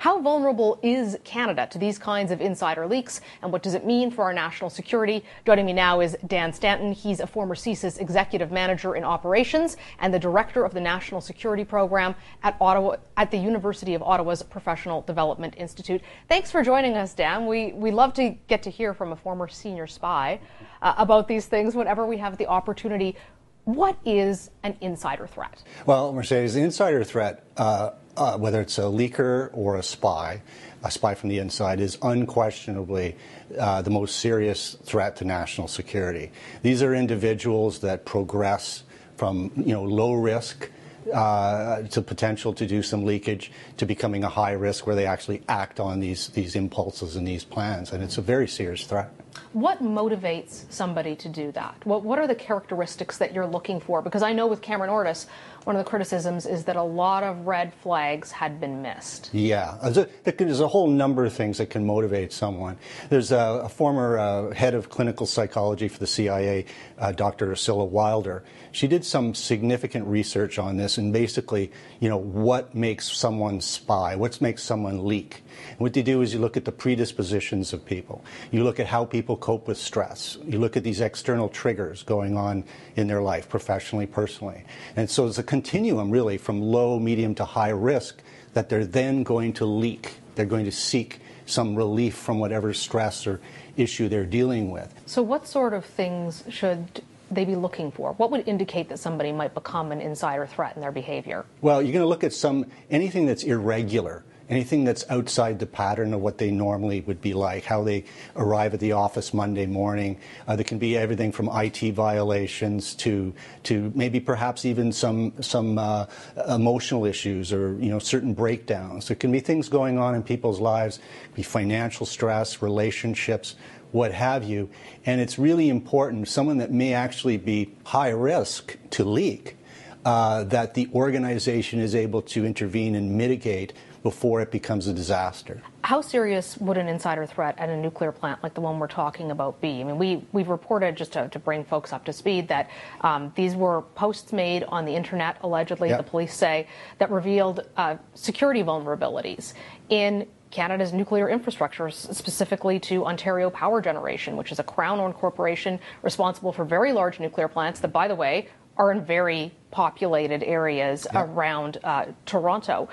How 0.04 0.20
vulnerable 0.20 0.78
is 0.82 1.16
Canada 1.24 1.66
to 1.70 1.78
these 1.78 1.96
kinds 1.98 2.30
of 2.30 2.42
insider 2.42 2.86
leaks, 2.86 3.22
and 3.40 3.50
what 3.50 3.62
does 3.62 3.72
it 3.72 3.86
mean 3.86 4.10
for 4.10 4.24
our 4.24 4.34
national 4.34 4.68
security? 4.68 5.24
Joining 5.46 5.64
me 5.64 5.72
now 5.72 6.00
is 6.00 6.14
Dan 6.26 6.52
Stanton. 6.52 6.92
He's 6.92 7.20
a 7.20 7.26
former 7.26 7.54
CSIS 7.54 7.98
executive 7.98 8.52
manager 8.52 8.96
in 8.96 9.02
operations 9.02 9.78
and 10.00 10.12
the 10.12 10.18
director 10.18 10.62
of 10.62 10.74
the 10.74 10.80
National 10.80 11.22
Security 11.22 11.64
Program 11.64 12.14
at 12.42 12.54
Ottawa 12.60 12.96
at 13.16 13.30
the 13.30 13.38
University 13.38 13.94
of 13.94 14.02
Ottawa's 14.02 14.42
Professional 14.42 15.00
Development 15.00 15.54
Institute. 15.56 16.02
Thanks 16.28 16.50
for 16.50 16.62
joining 16.62 16.98
us, 16.98 17.14
Dan. 17.14 17.46
We 17.46 17.72
we 17.72 17.90
love 17.90 18.12
to 18.12 18.36
get 18.46 18.62
to 18.64 18.70
hear 18.70 18.92
from 18.92 19.12
a 19.12 19.16
former 19.16 19.48
senior 19.48 19.86
spy 19.86 20.38
uh, 20.82 20.92
about 20.98 21.28
these 21.28 21.46
things 21.46 21.74
whenever 21.74 22.04
we 22.04 22.18
have 22.18 22.36
the 22.36 22.46
opportunity. 22.46 23.16
What 23.64 23.96
is 24.04 24.50
an 24.64 24.76
insider 24.82 25.26
threat? 25.26 25.62
Well, 25.86 26.12
Mercedes, 26.12 26.52
the 26.52 26.60
insider 26.60 27.02
threat. 27.04 27.46
Uh, 27.56 27.92
uh, 28.16 28.36
whether 28.38 28.60
it's 28.60 28.78
a 28.78 28.82
leaker 28.82 29.50
or 29.52 29.76
a 29.76 29.82
spy, 29.82 30.42
a 30.82 30.90
spy 30.90 31.14
from 31.14 31.28
the 31.28 31.38
inside, 31.38 31.80
is 31.80 31.98
unquestionably 32.02 33.16
uh, 33.58 33.82
the 33.82 33.90
most 33.90 34.16
serious 34.16 34.76
threat 34.84 35.16
to 35.16 35.24
national 35.24 35.68
security. 35.68 36.30
These 36.62 36.82
are 36.82 36.94
individuals 36.94 37.80
that 37.80 38.04
progress 38.04 38.84
from 39.16 39.52
you 39.56 39.72
know 39.72 39.84
low 39.84 40.14
risk 40.14 40.70
uh, 41.12 41.82
to 41.82 42.02
potential 42.02 42.52
to 42.54 42.66
do 42.66 42.82
some 42.82 43.04
leakage 43.04 43.52
to 43.76 43.86
becoming 43.86 44.24
a 44.24 44.28
high 44.28 44.52
risk 44.52 44.86
where 44.86 44.96
they 44.96 45.06
actually 45.06 45.42
act 45.48 45.80
on 45.80 46.00
these 46.00 46.28
these 46.28 46.56
impulses 46.56 47.16
and 47.16 47.26
these 47.26 47.44
plans, 47.44 47.92
and 47.92 48.02
it's 48.02 48.18
a 48.18 48.22
very 48.22 48.48
serious 48.48 48.84
threat. 48.84 49.10
What 49.52 49.82
motivates 49.82 50.64
somebody 50.70 51.14
to 51.16 51.28
do 51.28 51.52
that? 51.52 51.76
What, 51.84 52.02
what 52.02 52.18
are 52.18 52.26
the 52.26 52.34
characteristics 52.34 53.18
that 53.18 53.32
you're 53.32 53.46
looking 53.46 53.80
for? 53.80 54.02
Because 54.02 54.22
I 54.22 54.32
know 54.32 54.46
with 54.46 54.60
Cameron 54.60 54.90
Ortis, 54.90 55.26
one 55.64 55.76
of 55.76 55.84
the 55.84 55.88
criticisms 55.88 56.44
is 56.44 56.64
that 56.64 56.76
a 56.76 56.82
lot 56.82 57.22
of 57.22 57.46
red 57.46 57.72
flags 57.72 58.30
had 58.30 58.60
been 58.60 58.82
missed. 58.82 59.30
Yeah, 59.32 59.78
there's 59.82 59.96
a, 59.96 60.08
there's 60.24 60.60
a 60.60 60.68
whole 60.68 60.88
number 60.88 61.24
of 61.24 61.32
things 61.32 61.58
that 61.58 61.70
can 61.70 61.86
motivate 61.86 62.32
someone. 62.32 62.76
There's 63.08 63.32
a, 63.32 63.62
a 63.64 63.68
former 63.68 64.18
uh, 64.18 64.50
head 64.52 64.74
of 64.74 64.90
clinical 64.90 65.24
psychology 65.24 65.88
for 65.88 65.98
the 65.98 66.06
CIA, 66.06 66.66
uh, 66.98 67.12
Dr. 67.12 67.52
Ursula 67.52 67.84
Wilder. 67.84 68.44
She 68.72 68.86
did 68.86 69.04
some 69.04 69.34
significant 69.34 70.06
research 70.06 70.58
on 70.58 70.76
this 70.76 70.98
and 70.98 71.12
basically, 71.12 71.72
you 72.00 72.08
know, 72.10 72.18
what 72.18 72.74
makes 72.74 73.10
someone 73.10 73.60
spy, 73.60 74.16
what 74.16 74.38
makes 74.40 74.62
someone 74.62 75.06
leak. 75.06 75.44
And 75.70 75.80
what 75.80 75.96
you 75.96 76.02
do 76.02 76.20
is 76.20 76.34
you 76.34 76.40
look 76.40 76.56
at 76.56 76.64
the 76.64 76.72
predispositions 76.72 77.72
of 77.72 77.86
people. 77.86 78.24
You 78.50 78.64
look 78.64 78.80
at 78.80 78.86
how 78.86 79.04
people 79.04 79.23
cope 79.24 79.66
with 79.66 79.78
stress. 79.78 80.38
You 80.44 80.58
look 80.58 80.76
at 80.76 80.84
these 80.84 81.00
external 81.00 81.48
triggers 81.48 82.02
going 82.02 82.36
on 82.36 82.64
in 82.96 83.06
their 83.06 83.22
life, 83.22 83.48
professionally, 83.48 84.06
personally. 84.06 84.64
And 84.96 85.08
so 85.08 85.26
it's 85.26 85.38
a 85.38 85.42
continuum, 85.42 86.10
really, 86.10 86.36
from 86.36 86.60
low, 86.60 86.98
medium 86.98 87.34
to 87.36 87.44
high 87.44 87.70
risk 87.70 88.22
that 88.52 88.68
they're 88.68 88.84
then 88.84 89.22
going 89.22 89.54
to 89.54 89.64
leak. 89.64 90.14
They're 90.34 90.46
going 90.46 90.66
to 90.66 90.72
seek 90.72 91.20
some 91.46 91.74
relief 91.74 92.14
from 92.14 92.38
whatever 92.38 92.72
stress 92.72 93.26
or 93.26 93.40
issue 93.76 94.08
they're 94.08 94.24
dealing 94.26 94.70
with. 94.70 94.92
So, 95.06 95.22
what 95.22 95.46
sort 95.46 95.72
of 95.72 95.84
things 95.84 96.44
should 96.48 97.02
they 97.30 97.44
be 97.44 97.56
looking 97.56 97.90
for? 97.90 98.12
What 98.12 98.30
would 98.30 98.46
indicate 98.46 98.88
that 98.90 98.98
somebody 98.98 99.32
might 99.32 99.54
become 99.54 99.92
an 99.92 100.00
insider 100.00 100.46
threat 100.46 100.76
in 100.76 100.82
their 100.82 100.92
behavior? 100.92 101.44
Well, 101.60 101.82
you're 101.82 101.92
going 101.92 102.04
to 102.04 102.08
look 102.08 102.24
at 102.24 102.32
some 102.32 102.66
anything 102.90 103.26
that's 103.26 103.42
irregular 103.42 104.24
anything 104.48 104.84
that's 104.84 105.04
outside 105.08 105.58
the 105.58 105.66
pattern 105.66 106.12
of 106.12 106.20
what 106.20 106.38
they 106.38 106.50
normally 106.50 107.00
would 107.02 107.20
be 107.20 107.32
like, 107.34 107.64
how 107.64 107.82
they 107.82 108.04
arrive 108.36 108.74
at 108.74 108.80
the 108.80 108.92
office 108.92 109.32
Monday 109.32 109.66
morning. 109.66 110.18
Uh, 110.46 110.56
there 110.56 110.64
can 110.64 110.78
be 110.78 110.96
everything 110.96 111.32
from 111.32 111.48
IT 111.52 111.80
violations 111.94 112.94
to 112.96 113.34
to 113.64 113.92
maybe 113.94 114.20
perhaps 114.20 114.64
even 114.64 114.92
some 114.92 115.32
some 115.40 115.78
uh, 115.78 116.06
emotional 116.48 117.04
issues 117.04 117.52
or 117.52 117.76
you 117.78 117.90
know 117.90 117.98
certain 117.98 118.34
breakdowns. 118.34 119.08
There 119.08 119.16
can 119.16 119.32
be 119.32 119.40
things 119.40 119.68
going 119.68 119.98
on 119.98 120.14
in 120.14 120.22
people's 120.22 120.60
lives, 120.60 120.98
be 121.34 121.42
financial 121.42 122.06
stress, 122.06 122.62
relationships. 122.62 123.56
What 123.92 124.12
have 124.12 124.42
you, 124.42 124.70
and 125.06 125.20
it's 125.20 125.38
really 125.38 125.68
important. 125.68 126.26
Someone 126.26 126.58
that 126.58 126.72
may 126.72 126.94
actually 126.94 127.36
be 127.36 127.76
high 127.84 128.08
risk 128.08 128.76
to 128.90 129.04
leak, 129.04 129.56
uh, 130.04 130.44
that 130.44 130.74
the 130.74 130.88
organization 130.92 131.78
is 131.78 131.94
able 131.94 132.20
to 132.22 132.44
intervene 132.44 132.96
and 132.96 133.16
mitigate 133.16 133.72
before 134.04 134.42
it 134.42 134.50
becomes 134.50 134.86
a 134.86 134.92
disaster. 134.92 135.62
How 135.82 136.02
serious 136.02 136.58
would 136.58 136.76
an 136.76 136.88
insider 136.88 137.24
threat 137.24 137.54
at 137.58 137.70
a 137.70 137.76
nuclear 137.76 138.12
plant 138.12 138.42
like 138.42 138.52
the 138.52 138.60
one 138.60 138.78
we're 138.78 138.86
talking 138.86 139.30
about 139.30 139.62
be? 139.62 139.80
I 139.80 139.84
mean, 139.84 139.96
we, 139.96 140.26
we've 140.30 140.50
reported, 140.50 140.94
just 140.94 141.14
to, 141.14 141.28
to 141.30 141.38
bring 141.38 141.64
folks 141.64 141.90
up 141.90 142.04
to 142.04 142.12
speed, 142.12 142.46
that 142.48 142.68
um, 143.00 143.32
these 143.34 143.56
were 143.56 143.80
posts 143.94 144.30
made 144.30 144.62
on 144.64 144.84
the 144.84 144.94
internet, 144.94 145.38
allegedly, 145.40 145.88
yep. 145.88 145.96
the 145.96 146.04
police 146.04 146.34
say, 146.34 146.68
that 146.98 147.10
revealed 147.10 147.66
uh, 147.78 147.96
security 148.12 148.62
vulnerabilities 148.62 149.54
in 149.88 150.28
Canada's 150.50 150.92
nuclear 150.92 151.30
infrastructure, 151.30 151.90
specifically 151.90 152.78
to 152.80 153.06
Ontario 153.06 153.48
Power 153.48 153.80
Generation, 153.80 154.36
which 154.36 154.52
is 154.52 154.58
a 154.58 154.62
crown 154.62 155.00
owned 155.00 155.14
corporation 155.14 155.80
responsible 156.02 156.52
for 156.52 156.66
very 156.66 156.92
large 156.92 157.20
nuclear 157.20 157.48
plants 157.48 157.80
that, 157.80 157.88
by 157.88 158.06
the 158.06 158.14
way, 158.14 158.48
are 158.76 158.92
in 158.92 159.04
very 159.04 159.52
populated 159.70 160.42
areas 160.42 161.06
yep. 161.12 161.28
around 161.28 161.78
uh, 161.84 162.06
Toronto. 162.26 162.88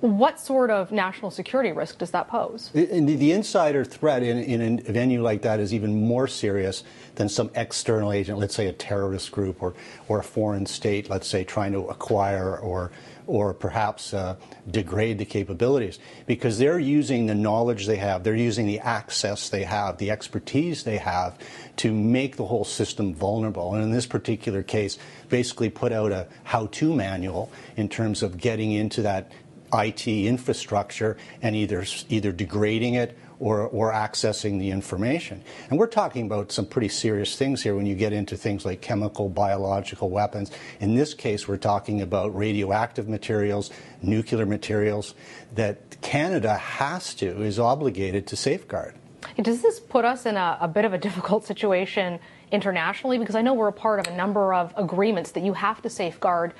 What 0.00 0.38
sort 0.38 0.70
of 0.70 0.92
national 0.92 1.30
security 1.30 1.72
risk 1.72 1.98
does 1.98 2.10
that 2.10 2.28
pose? 2.28 2.70
The 2.72 3.32
insider 3.32 3.84
threat 3.84 4.22
in, 4.22 4.38
in, 4.38 4.82
a 4.86 4.92
venue 4.92 5.22
like 5.22 5.42
that 5.42 5.60
is 5.60 5.74
even 5.74 6.06
more 6.06 6.28
serious 6.28 6.84
than 7.16 7.28
some 7.28 7.50
external 7.54 8.12
agent, 8.12 8.38
let's 8.38 8.54
say 8.54 8.66
a 8.66 8.72
terrorist 8.72 9.32
group 9.32 9.62
or, 9.62 9.74
or 10.08 10.18
a 10.20 10.22
foreign 10.22 10.66
state, 10.66 11.08
let's 11.08 11.28
say, 11.28 11.44
trying 11.44 11.72
to 11.72 11.80
acquire 11.86 12.58
or, 12.58 12.92
or 13.26 13.54
perhaps 13.54 14.12
uh, 14.12 14.36
degrade 14.70 15.18
the 15.18 15.24
capabilities. 15.24 15.98
Because 16.26 16.58
they're 16.58 16.78
using 16.78 17.26
the 17.26 17.34
knowledge 17.34 17.86
they 17.86 17.96
have, 17.96 18.24
they're 18.24 18.34
using 18.34 18.66
the 18.66 18.80
access 18.80 19.48
they 19.48 19.64
have, 19.64 19.98
the 19.98 20.10
expertise 20.10 20.84
they 20.84 20.98
have 20.98 21.38
to 21.76 21.92
make 21.92 22.36
the 22.36 22.44
whole 22.44 22.64
system 22.64 23.14
vulnerable. 23.14 23.74
And 23.74 23.82
in 23.82 23.90
this 23.90 24.06
particular 24.06 24.62
case, 24.62 24.98
basically 25.28 25.70
put 25.70 25.92
out 25.92 26.12
a 26.12 26.26
how 26.44 26.66
to 26.66 26.94
manual 26.94 27.50
in 27.76 27.88
terms 27.88 28.22
of 28.22 28.38
getting 28.38 28.72
into 28.72 29.02
that 29.02 29.30
IT 29.74 30.06
infrastructure 30.06 31.16
and 31.42 31.56
either 31.56 31.84
either 32.08 32.32
degrading 32.32 32.94
it 32.94 33.18
or, 33.40 33.62
or 33.68 33.92
accessing 33.92 34.58
the 34.58 34.70
information. 34.70 35.42
And 35.68 35.78
we're 35.78 35.86
talking 35.86 36.26
about 36.26 36.52
some 36.52 36.66
pretty 36.66 36.88
serious 36.88 37.36
things 37.36 37.62
here 37.62 37.74
when 37.74 37.86
you 37.86 37.94
get 37.94 38.12
into 38.12 38.36
things 38.36 38.64
like 38.64 38.80
chemical, 38.80 39.28
biological 39.28 40.08
weapons. 40.08 40.50
In 40.80 40.94
this 40.94 41.14
case, 41.14 41.48
we're 41.48 41.56
talking 41.56 42.00
about 42.00 42.34
radioactive 42.34 43.08
materials, 43.08 43.70
nuclear 44.02 44.46
materials 44.46 45.14
that 45.54 46.00
Canada 46.00 46.56
has 46.56 47.14
to, 47.14 47.42
is 47.42 47.58
obligated 47.58 48.26
to 48.28 48.36
safeguard. 48.36 48.94
Does 49.42 49.62
this 49.62 49.80
put 49.80 50.04
us 50.04 50.26
in 50.26 50.36
a, 50.36 50.58
a 50.60 50.68
bit 50.68 50.84
of 50.84 50.92
a 50.92 50.98
difficult 51.08 51.44
situation 51.44 52.20
internationally? 52.52 53.18
Because 53.18 53.34
I 53.34 53.42
know 53.42 53.54
we're 53.54 53.68
a 53.68 53.72
part 53.72 54.00
of 54.00 54.06
a 54.06 54.16
number 54.16 54.54
of 54.54 54.72
agreements 54.76 55.32
that 55.32 55.42
you 55.42 55.54
have 55.54 55.82
to 55.82 55.90
safeguard 55.90 56.54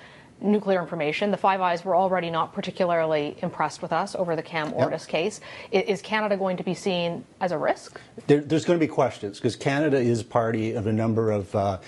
nuclear 0.44 0.80
information. 0.80 1.30
The 1.30 1.36
Five 1.36 1.60
Eyes 1.60 1.84
were 1.84 1.96
already 1.96 2.30
not 2.30 2.52
particularly 2.52 3.36
impressed 3.42 3.82
with 3.82 3.92
us 3.92 4.14
over 4.14 4.36
the 4.36 4.42
Cam 4.42 4.72
Ortis 4.74 5.06
case. 5.06 5.40
Is 5.72 6.02
Canada 6.02 6.36
going 6.36 6.56
to 6.58 6.62
be 6.62 6.74
seen 6.74 7.24
as 7.40 7.50
a 7.50 7.58
risk? 7.58 8.00
There, 8.26 8.40
there's 8.40 8.64
going 8.64 8.78
to 8.78 8.86
be 8.86 8.90
questions 8.90 9.38
because 9.38 9.56
Canada 9.56 9.96
is 9.96 10.22
party 10.22 10.74
of 10.74 10.86
a 10.86 10.92
number 10.92 11.30
of 11.30 11.54
uh, 11.54 11.78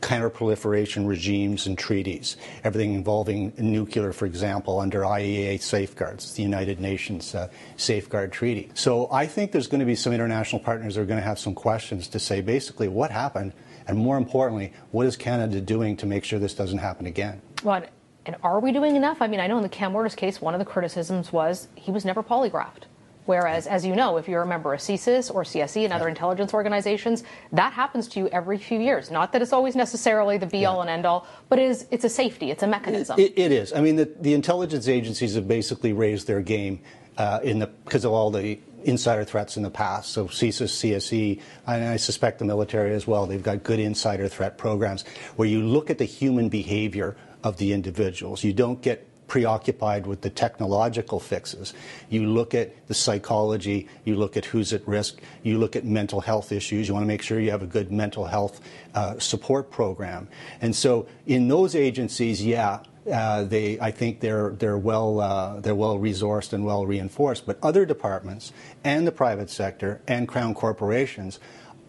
counterproliferation 0.00 1.06
regimes 1.06 1.66
and 1.66 1.78
treaties. 1.78 2.36
Everything 2.64 2.94
involving 2.94 3.52
nuclear, 3.56 4.12
for 4.12 4.26
example, 4.26 4.80
under 4.80 5.02
IAEA 5.02 5.60
safeguards, 5.60 6.34
the 6.34 6.42
United 6.42 6.80
Nations 6.80 7.34
uh, 7.34 7.48
Safeguard 7.76 8.32
Treaty. 8.32 8.70
So 8.74 9.08
I 9.12 9.26
think 9.26 9.52
there's 9.52 9.68
going 9.68 9.80
to 9.80 9.86
be 9.86 9.94
some 9.94 10.12
international 10.12 10.60
partners 10.60 10.96
that 10.96 11.02
are 11.02 11.06
going 11.06 11.20
to 11.20 11.26
have 11.26 11.38
some 11.38 11.54
questions 11.54 12.08
to 12.08 12.18
say 12.18 12.40
basically 12.40 12.88
what 12.88 13.10
happened, 13.10 13.52
and 13.86 13.96
more 13.96 14.16
importantly, 14.16 14.72
what 14.90 15.06
is 15.06 15.16
Canada 15.16 15.60
doing 15.60 15.96
to 15.98 16.06
make 16.06 16.24
sure 16.24 16.38
this 16.38 16.54
doesn't 16.54 16.78
happen 16.78 17.06
again? 17.06 17.40
Well, 17.62 17.84
and 18.26 18.36
are 18.42 18.60
we 18.60 18.72
doing 18.72 18.96
enough? 18.96 19.22
I 19.22 19.26
mean, 19.26 19.40
I 19.40 19.46
know 19.46 19.56
in 19.56 19.62
the 19.62 19.68
Cam 19.68 19.94
Ortis 19.94 20.14
case, 20.14 20.40
one 20.40 20.54
of 20.54 20.58
the 20.58 20.64
criticisms 20.64 21.32
was 21.32 21.68
he 21.74 21.90
was 21.90 22.04
never 22.04 22.22
polygraphed. 22.22 22.84
Whereas, 23.26 23.66
as 23.66 23.86
you 23.86 23.94
know, 23.94 24.16
if 24.16 24.28
you're 24.28 24.42
a 24.42 24.46
member 24.46 24.74
of 24.74 24.80
CSIS 24.80 25.32
or 25.32 25.44
CSE 25.44 25.84
and 25.84 25.92
other 25.92 26.08
intelligence 26.08 26.52
organizations, 26.52 27.22
that 27.52 27.72
happens 27.72 28.08
to 28.08 28.18
you 28.18 28.28
every 28.30 28.58
few 28.58 28.80
years. 28.80 29.10
Not 29.10 29.32
that 29.32 29.42
it's 29.42 29.52
always 29.52 29.76
necessarily 29.76 30.36
the 30.36 30.46
be 30.46 30.64
all 30.64 30.76
yeah. 30.76 30.80
and 30.80 30.90
end 30.90 31.06
all, 31.06 31.28
but 31.48 31.58
it 31.58 31.70
is, 31.70 31.86
it's 31.92 32.04
a 32.04 32.08
safety, 32.08 32.50
it's 32.50 32.62
a 32.62 32.66
mechanism. 32.66 33.20
it, 33.20 33.32
it 33.36 33.52
is. 33.52 33.72
I 33.72 33.82
mean, 33.82 33.96
the, 33.96 34.12
the, 34.20 34.34
intelligence 34.34 34.88
agencies 34.88 35.34
have 35.34 35.46
basically 35.46 35.92
raised 35.92 36.26
their 36.26 36.40
game 36.40 36.80
uh, 37.18 37.38
in 37.44 37.60
the 37.60 37.68
because 37.68 38.04
of 38.04 38.12
all 38.12 38.30
the 38.30 38.58
insider 38.84 39.22
threats 39.24 39.56
in 39.56 39.62
the 39.62 39.70
past. 39.70 40.10
So 40.10 40.26
CSIS, 40.26 40.92
CSE, 40.92 41.40
and 41.66 41.84
I 41.84 41.96
suspect 41.98 42.38
the 42.40 42.44
military 42.44 42.94
as 42.94 43.06
well. 43.06 43.26
They've 43.26 43.42
got 43.42 43.62
good 43.62 43.78
insider 43.78 44.26
threat 44.26 44.58
programs 44.58 45.04
where 45.36 45.46
you 45.46 45.62
look 45.62 45.90
at 45.90 45.98
the 45.98 46.04
human 46.04 46.48
behavior 46.48 47.16
of 47.42 47.56
the 47.56 47.72
individuals. 47.72 48.44
You 48.44 48.52
don't 48.52 48.80
get 48.82 49.06
preoccupied 49.30 50.08
with 50.08 50.22
the 50.22 50.28
technological 50.28 51.20
fixes. 51.20 51.72
You 52.08 52.26
look 52.26 52.52
at 52.52 52.88
the 52.88 52.94
psychology, 52.94 53.86
you 54.04 54.16
look 54.16 54.36
at 54.36 54.44
who's 54.46 54.72
at 54.72 54.86
risk, 54.88 55.20
you 55.44 55.56
look 55.56 55.76
at 55.76 55.84
mental 55.84 56.20
health 56.20 56.50
issues. 56.50 56.88
You 56.88 56.94
want 56.94 57.04
to 57.04 57.06
make 57.06 57.22
sure 57.22 57.38
you 57.38 57.52
have 57.52 57.62
a 57.62 57.66
good 57.66 57.92
mental 57.92 58.24
health 58.24 58.60
uh, 58.92 59.20
support 59.20 59.70
program. 59.70 60.26
And 60.60 60.74
so 60.74 61.06
in 61.26 61.46
those 61.46 61.76
agencies, 61.76 62.44
yeah, 62.44 62.80
uh, 63.10 63.44
they, 63.44 63.78
I 63.80 63.92
think 63.92 64.20
they're 64.20 64.50
they're 64.50 64.76
well 64.76 65.20
uh, 65.20 65.60
they're 65.60 65.74
well 65.74 65.98
resourced 65.98 66.52
and 66.52 66.66
well 66.66 66.84
reinforced. 66.84 67.46
But 67.46 67.58
other 67.62 67.86
departments 67.86 68.52
and 68.84 69.06
the 69.06 69.12
private 69.12 69.48
sector 69.48 70.00
and 70.08 70.28
crown 70.28 70.54
corporations, 70.54 71.38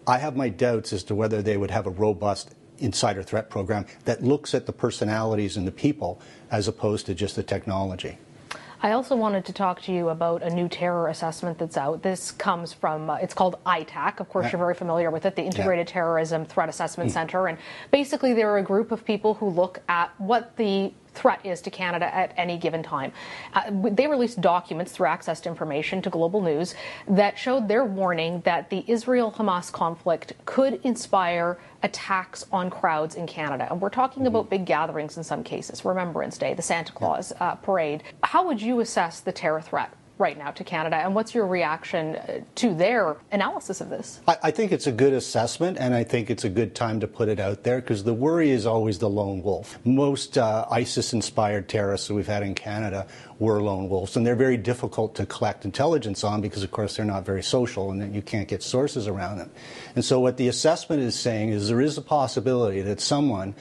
I 0.08 0.20
have 0.20 0.36
my 0.36 0.50
doubts 0.50 0.94
as 0.94 1.04
to 1.06 1.16
whether 1.16 1.42
they 1.42 1.58
would 1.58 1.72
have 1.72 1.88
a 1.88 1.90
robust 1.90 2.56
insider 2.82 3.24
threat 3.24 3.50
program 3.50 3.86
that 4.06 4.24
looks 4.24 4.54
at 4.54 4.66
the 4.66 4.74
personalities 4.74 5.58
and 5.58 5.68
the 5.68 5.72
people 5.72 6.22
as 6.50 6.68
opposed 6.68 7.06
to 7.06 7.14
just 7.14 7.36
the 7.36 7.44
technology. 7.44 8.18
I 8.84 8.94
also 8.94 9.16
wanted 9.16 9.46
to 9.46 9.54
talk 9.54 9.80
to 9.84 9.92
you 9.92 10.10
about 10.10 10.42
a 10.42 10.50
new 10.50 10.68
terror 10.68 11.08
assessment 11.08 11.60
that's 11.60 11.78
out. 11.78 12.02
This 12.02 12.32
comes 12.32 12.74
from, 12.74 13.12
uh, 13.12 13.16
it's 13.18 13.34
called 13.36 13.58
ITAC. 13.64 14.20
Of 14.20 14.28
course, 14.30 14.46
yeah. 14.46 14.54
you're 14.54 14.60
very 14.60 14.74
familiar 14.74 15.12
with 15.12 15.28
it, 15.28 15.36
the 15.36 15.44
Integrated 15.44 15.88
yeah. 15.88 15.94
Terrorism 15.94 16.46
Threat 16.46 16.68
Assessment 16.68 17.12
mm. 17.12 17.14
Center. 17.14 17.48
And 17.48 17.60
basically, 17.92 18.34
they're 18.34 18.58
a 18.58 18.64
group 18.64 18.92
of 18.92 19.06
people 19.06 19.36
who 19.36 19.50
look 19.50 19.82
at 19.88 20.20
what 20.20 20.58
the 20.58 20.92
threat 21.14 21.40
is 21.46 21.62
to 21.62 21.70
Canada 21.70 22.14
at 22.14 22.34
any 22.38 22.58
given 22.58 22.84
time. 22.84 23.12
Uh, 23.54 23.70
they 23.92 24.08
released 24.08 24.42
documents 24.42 24.92
through 24.92 25.08
access 25.08 25.42
to 25.42 25.50
information 25.50 26.02
to 26.02 26.10
Global 26.10 26.42
News 26.42 26.76
that 27.08 27.38
showed 27.38 27.68
their 27.68 27.86
warning 27.86 28.42
that 28.42 28.70
the 28.70 28.84
Israel 28.88 29.32
Hamas 29.32 29.72
conflict 29.72 30.34
could 30.46 30.80
inspire 30.84 31.60
attacks 31.84 32.46
on 32.52 32.70
crowds 32.70 33.16
in 33.16 33.28
Canada. 33.28 33.68
And 33.70 33.82
we're 33.82 33.90
talking 33.90 34.28
about 34.28 34.50
big 34.50 34.66
gatherings 34.66 35.18
in 35.18 35.24
some 35.24 35.44
cases, 35.44 35.84
Remembrance 35.84 36.38
Day, 36.38 36.54
the 36.54 36.62
Santa 36.62 36.94
Claus 36.94 37.34
uh, 37.40 37.56
parade. 37.56 38.04
How 38.24 38.46
would 38.46 38.62
you 38.62 38.80
assess 38.80 39.20
the 39.20 39.32
terror 39.32 39.62
threat 39.62 39.92
right 40.22 40.38
now 40.38 40.52
to 40.52 40.64
Canada, 40.64 40.98
and 40.98 41.16
what's 41.16 41.34
your 41.34 41.48
reaction 41.48 42.16
uh, 42.16 42.42
to 42.56 42.74
their 42.74 43.18
analysis 43.32 43.82
of 43.82 43.90
this? 43.90 44.22
I, 44.28 44.38
I 44.44 44.52
think 44.52 44.72
it's 44.72 44.86
a 44.86 44.92
good 44.92 45.14
assessment, 45.14 45.78
and 45.80 45.96
I 45.96 46.04
think 46.04 46.30
it's 46.30 46.46
a 46.46 46.50
good 46.50 46.76
time 46.76 47.00
to 47.00 47.08
put 47.08 47.28
it 47.28 47.40
out 47.40 47.64
there 47.64 47.82
because 47.82 48.04
the 48.04 48.14
worry 48.14 48.52
is 48.52 48.66
always 48.66 49.00
the 49.00 49.10
lone 49.10 49.42
wolf. 49.42 49.80
Most 49.84 50.38
uh, 50.38 50.66
ISIS 50.70 51.12
inspired 51.12 51.68
terrorists 51.68 52.08
that 52.08 52.14
we've 52.14 52.28
had 52.28 52.44
in 52.44 52.54
Canada 52.54 53.08
were 53.40 53.62
lone 53.62 53.90
wolves, 53.90 54.16
and 54.16 54.26
they're 54.26 54.36
very 54.36 54.58
difficult 54.58 55.16
to 55.16 55.26
collect 55.26 55.66
intelligence 55.66 56.24
on 56.24 56.40
because, 56.40 56.62
of 56.62 56.70
course, 56.70 56.96
they're 56.96 57.06
not 57.06 57.26
very 57.26 57.42
social 57.44 57.90
and 57.90 58.14
you 58.14 58.22
can't 58.22 58.48
get 58.48 58.62
sources 58.62 59.08
around 59.08 59.40
them. 59.40 59.50
And 59.96 60.06
so, 60.06 60.20
what 60.20 60.38
the 60.38 60.48
assessment 60.48 61.02
is 61.02 61.20
saying 61.20 61.50
is 61.50 61.68
there 61.68 61.82
is 61.82 61.98
a 61.98 62.02
possibility 62.02 62.82
that 62.82 63.02
someone 63.02 63.56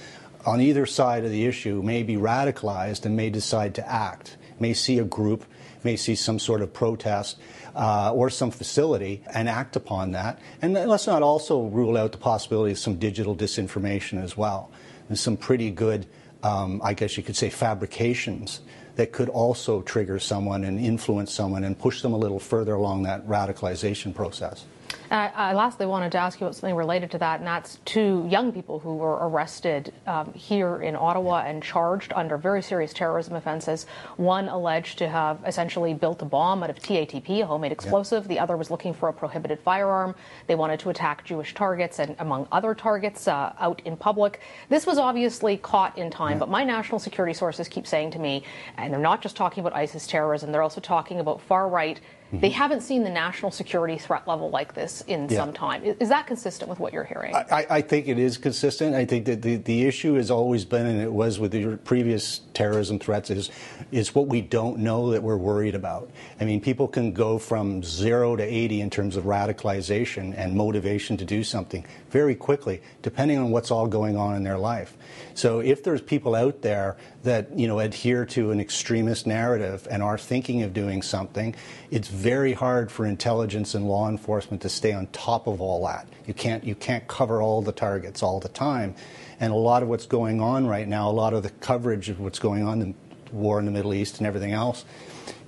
on 0.44 0.60
either 0.60 0.84
side 0.84 1.24
of 1.24 1.30
the 1.30 1.46
issue 1.46 1.82
may 1.82 2.02
be 2.02 2.16
radicalized 2.16 3.06
and 3.06 3.16
may 3.16 3.30
decide 3.30 3.74
to 3.74 3.90
act, 3.90 4.36
may 4.58 4.74
see 4.74 4.98
a 4.98 5.04
group 5.04 5.44
may 5.84 5.96
see 5.96 6.14
some 6.14 6.38
sort 6.38 6.62
of 6.62 6.72
protest 6.72 7.38
uh, 7.74 8.12
or 8.12 8.30
some 8.30 8.50
facility 8.50 9.22
and 9.32 9.48
act 9.48 9.76
upon 9.76 10.12
that. 10.12 10.38
And 10.62 10.74
let's 10.74 11.06
not 11.06 11.22
also 11.22 11.62
rule 11.62 11.96
out 11.96 12.12
the 12.12 12.18
possibility 12.18 12.72
of 12.72 12.78
some 12.78 12.96
digital 12.96 13.36
disinformation 13.36 14.22
as 14.22 14.36
well. 14.36 14.70
There's 15.08 15.20
some 15.20 15.36
pretty 15.36 15.70
good, 15.70 16.06
um, 16.42 16.80
I 16.84 16.94
guess 16.94 17.16
you 17.16 17.22
could 17.22 17.36
say, 17.36 17.50
fabrications 17.50 18.60
that 18.96 19.12
could 19.12 19.28
also 19.28 19.82
trigger 19.82 20.18
someone 20.18 20.64
and 20.64 20.78
influence 20.78 21.32
someone 21.32 21.64
and 21.64 21.78
push 21.78 22.02
them 22.02 22.12
a 22.12 22.18
little 22.18 22.38
further 22.38 22.74
along 22.74 23.04
that 23.04 23.26
radicalization 23.26 24.14
process. 24.14 24.66
I 25.12 25.54
lastly 25.54 25.86
wanted 25.86 26.12
to 26.12 26.18
ask 26.18 26.40
you 26.40 26.46
about 26.46 26.54
something 26.54 26.76
related 26.76 27.10
to 27.10 27.18
that, 27.18 27.40
and 27.40 27.46
that's 27.46 27.80
two 27.84 28.24
young 28.30 28.52
people 28.52 28.78
who 28.78 28.94
were 28.94 29.18
arrested 29.28 29.92
um, 30.06 30.32
here 30.34 30.82
in 30.82 30.94
Ottawa 30.94 31.42
and 31.44 31.60
charged 31.60 32.12
under 32.14 32.36
very 32.36 32.62
serious 32.62 32.92
terrorism 32.92 33.34
offenses. 33.34 33.86
One 34.18 34.48
alleged 34.48 34.98
to 34.98 35.08
have 35.08 35.40
essentially 35.44 35.94
built 35.94 36.22
a 36.22 36.24
bomb 36.24 36.62
out 36.62 36.70
of 36.70 36.76
TATP, 36.76 37.42
a 37.42 37.46
homemade 37.46 37.72
explosive. 37.72 38.28
The 38.28 38.38
other 38.38 38.56
was 38.56 38.70
looking 38.70 38.94
for 38.94 39.08
a 39.08 39.12
prohibited 39.12 39.58
firearm. 39.58 40.14
They 40.46 40.54
wanted 40.54 40.78
to 40.80 40.90
attack 40.90 41.24
Jewish 41.24 41.54
targets 41.54 41.98
and, 41.98 42.14
among 42.20 42.46
other 42.52 42.72
targets, 42.72 43.26
uh, 43.26 43.52
out 43.58 43.82
in 43.84 43.96
public. 43.96 44.40
This 44.68 44.86
was 44.86 44.96
obviously 44.96 45.56
caught 45.56 45.98
in 45.98 46.12
time, 46.12 46.38
but 46.38 46.48
my 46.48 46.62
national 46.62 47.00
security 47.00 47.34
sources 47.34 47.66
keep 47.66 47.88
saying 47.88 48.12
to 48.12 48.20
me, 48.20 48.44
and 48.76 48.92
they're 48.92 49.00
not 49.00 49.22
just 49.22 49.34
talking 49.34 49.60
about 49.60 49.74
ISIS 49.76 50.06
terrorism, 50.06 50.52
they're 50.52 50.62
also 50.62 50.80
talking 50.80 51.18
about 51.18 51.40
far 51.40 51.68
right 51.68 52.00
Mm-hmm. 52.30 52.40
They 52.40 52.50
haven't 52.50 52.82
seen 52.82 53.02
the 53.02 53.10
national 53.10 53.50
security 53.50 53.98
threat 53.98 54.28
level 54.28 54.50
like 54.50 54.74
this 54.74 55.02
in 55.08 55.28
yeah. 55.28 55.36
some 55.36 55.52
time. 55.52 55.82
Is, 55.84 56.10
that 56.10 56.28
consistent 56.28 56.70
with 56.70 56.78
what 56.78 56.92
you're 56.92 57.04
hearing? 57.04 57.34
I, 57.34 57.66
I, 57.68 57.80
think 57.80 58.06
it 58.06 58.18
is 58.18 58.38
consistent. 58.38 58.94
I 58.94 59.04
think 59.04 59.26
that 59.26 59.42
the, 59.42 59.56
the 59.56 59.86
issue 59.86 60.14
has 60.14 60.30
always 60.30 60.64
been, 60.64 60.86
and 60.86 61.00
it 61.00 61.12
was 61.12 61.40
with 61.40 61.50
the 61.50 61.76
previous 61.78 62.40
terrorism 62.54 63.00
threats, 63.00 63.30
is, 63.30 63.50
is 63.90 64.14
what 64.14 64.28
we 64.28 64.40
don't 64.42 64.78
know 64.78 65.10
that 65.10 65.24
we're 65.24 65.36
worried 65.36 65.74
about. 65.74 66.10
I 66.40 66.44
mean, 66.44 66.60
people 66.60 66.86
can 66.86 67.12
go 67.12 67.38
from 67.38 67.82
zero 67.82 68.36
to 68.36 68.42
80 68.42 68.80
in 68.80 68.90
terms 68.90 69.16
of 69.16 69.24
radicalization 69.24 70.32
and 70.36 70.54
motivation 70.54 71.16
to 71.16 71.24
do 71.24 71.42
something 71.42 71.84
very 72.10 72.36
quickly, 72.36 72.80
depending 73.02 73.38
on 73.38 73.50
what's 73.50 73.72
all 73.72 73.88
going 73.88 74.16
on 74.16 74.36
in 74.36 74.44
their 74.44 74.58
life. 74.58 74.96
So 75.34 75.60
if 75.60 75.82
there's 75.82 76.02
people 76.02 76.34
out 76.34 76.62
there 76.62 76.96
that 77.22 77.58
you 77.58 77.66
know 77.66 77.78
adhere 77.78 78.24
to 78.26 78.50
an 78.50 78.60
extremist 78.60 79.26
narrative 79.26 79.86
and 79.90 80.02
are 80.02 80.18
thinking 80.18 80.62
of 80.62 80.72
doing 80.72 81.02
something, 81.02 81.54
it's 81.90 82.08
very 82.20 82.52
hard 82.52 82.92
for 82.92 83.06
intelligence 83.06 83.74
and 83.74 83.88
law 83.88 84.08
enforcement 84.08 84.60
to 84.62 84.68
stay 84.68 84.92
on 84.92 85.06
top 85.08 85.46
of 85.46 85.60
all 85.60 85.86
that. 85.86 86.06
You 86.26 86.34
can't 86.34 86.62
you 86.62 86.74
can't 86.74 87.06
cover 87.08 87.40
all 87.40 87.62
the 87.62 87.72
targets 87.72 88.22
all 88.22 88.40
the 88.40 88.48
time, 88.48 88.94
and 89.40 89.52
a 89.52 89.56
lot 89.56 89.82
of 89.82 89.88
what's 89.88 90.06
going 90.06 90.40
on 90.40 90.66
right 90.66 90.86
now, 90.86 91.08
a 91.08 91.12
lot 91.12 91.32
of 91.32 91.42
the 91.42 91.50
coverage 91.50 92.08
of 92.08 92.20
what's 92.20 92.38
going 92.38 92.62
on 92.62 92.82
in 92.82 92.94
war 93.32 93.58
in 93.58 93.64
the 93.64 93.70
Middle 93.70 93.94
East 93.94 94.18
and 94.18 94.26
everything 94.26 94.52
else 94.52 94.84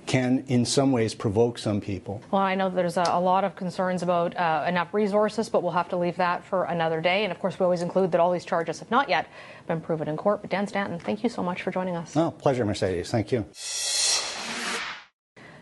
can 0.05 0.43
in 0.47 0.65
some 0.65 0.91
ways 0.91 1.13
provoke 1.13 1.57
some 1.57 1.79
people. 1.79 2.21
Well, 2.31 2.41
I 2.41 2.55
know 2.55 2.69
there's 2.69 2.97
a, 2.97 3.05
a 3.07 3.19
lot 3.21 3.43
of 3.43 3.55
concerns 3.55 4.03
about 4.03 4.35
uh, 4.35 4.65
enough 4.67 4.93
resources, 4.93 5.47
but 5.49 5.63
we'll 5.63 5.71
have 5.71 5.89
to 5.89 5.97
leave 5.97 6.17
that 6.17 6.43
for 6.43 6.65
another 6.65 6.99
day. 6.99 7.23
And 7.23 7.31
of 7.31 7.39
course, 7.39 7.57
we 7.59 7.63
always 7.63 7.81
include 7.81 8.11
that 8.11 8.19
all 8.19 8.31
these 8.31 8.45
charges 8.45 8.79
have 8.79 8.91
not 8.91 9.07
yet 9.07 9.27
been 9.67 9.79
proven 9.79 10.09
in 10.09 10.17
court. 10.17 10.41
But 10.41 10.51
Dan 10.51 10.67
Stanton, 10.67 10.99
thank 10.99 11.23
you 11.23 11.29
so 11.29 11.41
much 11.41 11.61
for 11.61 11.71
joining 11.71 11.95
us. 11.95 12.15
No, 12.15 12.31
pleasure, 12.31 12.65
Mercedes. 12.65 13.11
Thank 13.11 13.31
you. 13.31 13.45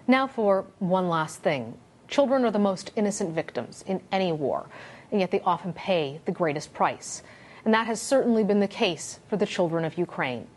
Now, 0.07 0.27
for 0.27 0.65
one 0.79 1.07
last 1.07 1.41
thing 1.41 1.77
children 2.07 2.43
are 2.43 2.51
the 2.51 2.59
most 2.59 2.91
innocent 2.95 3.33
victims 3.33 3.83
in 3.87 4.01
any 4.11 4.31
war, 4.31 4.67
and 5.11 5.21
yet 5.21 5.31
they 5.31 5.39
often 5.41 5.71
pay 5.73 6.19
the 6.25 6.31
greatest 6.31 6.73
price. 6.73 7.23
And 7.63 7.73
that 7.73 7.87
has 7.87 8.01
certainly 8.01 8.43
been 8.43 8.59
the 8.59 8.67
case 8.67 9.19
for 9.29 9.37
the 9.37 9.45
children 9.45 9.85
of 9.85 9.97
Ukraine. 9.97 10.47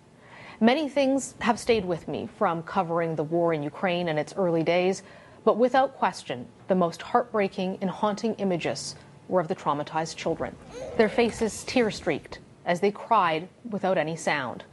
Many 0.60 0.88
things 0.88 1.34
have 1.40 1.58
stayed 1.58 1.84
with 1.84 2.08
me 2.08 2.28
from 2.38 2.62
covering 2.62 3.14
the 3.14 3.22
war 3.22 3.52
in 3.52 3.62
Ukraine 3.62 4.08
in 4.08 4.18
its 4.18 4.34
early 4.36 4.62
days, 4.62 5.02
but 5.44 5.58
without 5.58 5.96
question, 5.96 6.46
the 6.68 6.74
most 6.74 7.02
heartbreaking 7.02 7.78
and 7.80 7.90
haunting 7.90 8.34
images 8.36 8.96
were 9.28 9.40
of 9.40 9.48
the 9.48 9.54
traumatized 9.54 10.16
children. 10.16 10.56
Their 10.96 11.08
faces 11.08 11.64
tear 11.64 11.90
streaked 11.90 12.38
as 12.64 12.80
they 12.80 12.90
cried 12.90 13.48
without 13.68 13.98
any 13.98 14.16
sound. 14.16 14.64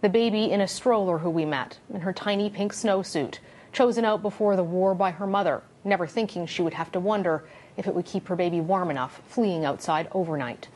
The 0.00 0.08
baby 0.08 0.50
in 0.50 0.60
a 0.60 0.68
stroller 0.68 1.18
who 1.18 1.30
we 1.30 1.44
met, 1.44 1.78
in 1.92 2.00
her 2.02 2.12
tiny 2.12 2.50
pink 2.50 2.72
snowsuit, 2.72 3.38
chosen 3.72 4.04
out 4.04 4.22
before 4.22 4.56
the 4.56 4.64
war 4.64 4.94
by 4.94 5.10
her 5.10 5.26
mother, 5.26 5.62
never 5.84 6.06
thinking 6.06 6.46
she 6.46 6.62
would 6.62 6.74
have 6.74 6.92
to 6.92 7.00
wonder 7.00 7.44
if 7.76 7.86
it 7.86 7.94
would 7.94 8.04
keep 8.04 8.28
her 8.28 8.36
baby 8.36 8.60
warm 8.60 8.90
enough 8.90 9.22
fleeing 9.26 9.64
outside 9.64 10.08
overnight. 10.12 10.68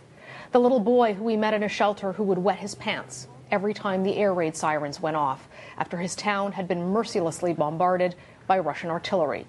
The 0.52 0.60
little 0.60 0.80
boy 0.80 1.14
who 1.14 1.24
we 1.24 1.36
met 1.36 1.54
in 1.54 1.62
a 1.62 1.68
shelter 1.68 2.12
who 2.12 2.22
would 2.24 2.38
wet 2.38 2.58
his 2.58 2.74
pants 2.74 3.28
every 3.50 3.74
time 3.74 4.02
the 4.02 4.16
air 4.16 4.32
raid 4.32 4.56
sirens 4.56 5.00
went 5.00 5.16
off 5.16 5.48
after 5.78 5.98
his 5.98 6.14
town 6.14 6.52
had 6.52 6.68
been 6.68 6.88
mercilessly 6.88 7.52
bombarded 7.52 8.14
by 8.46 8.58
Russian 8.58 8.90
artillery. 8.90 9.46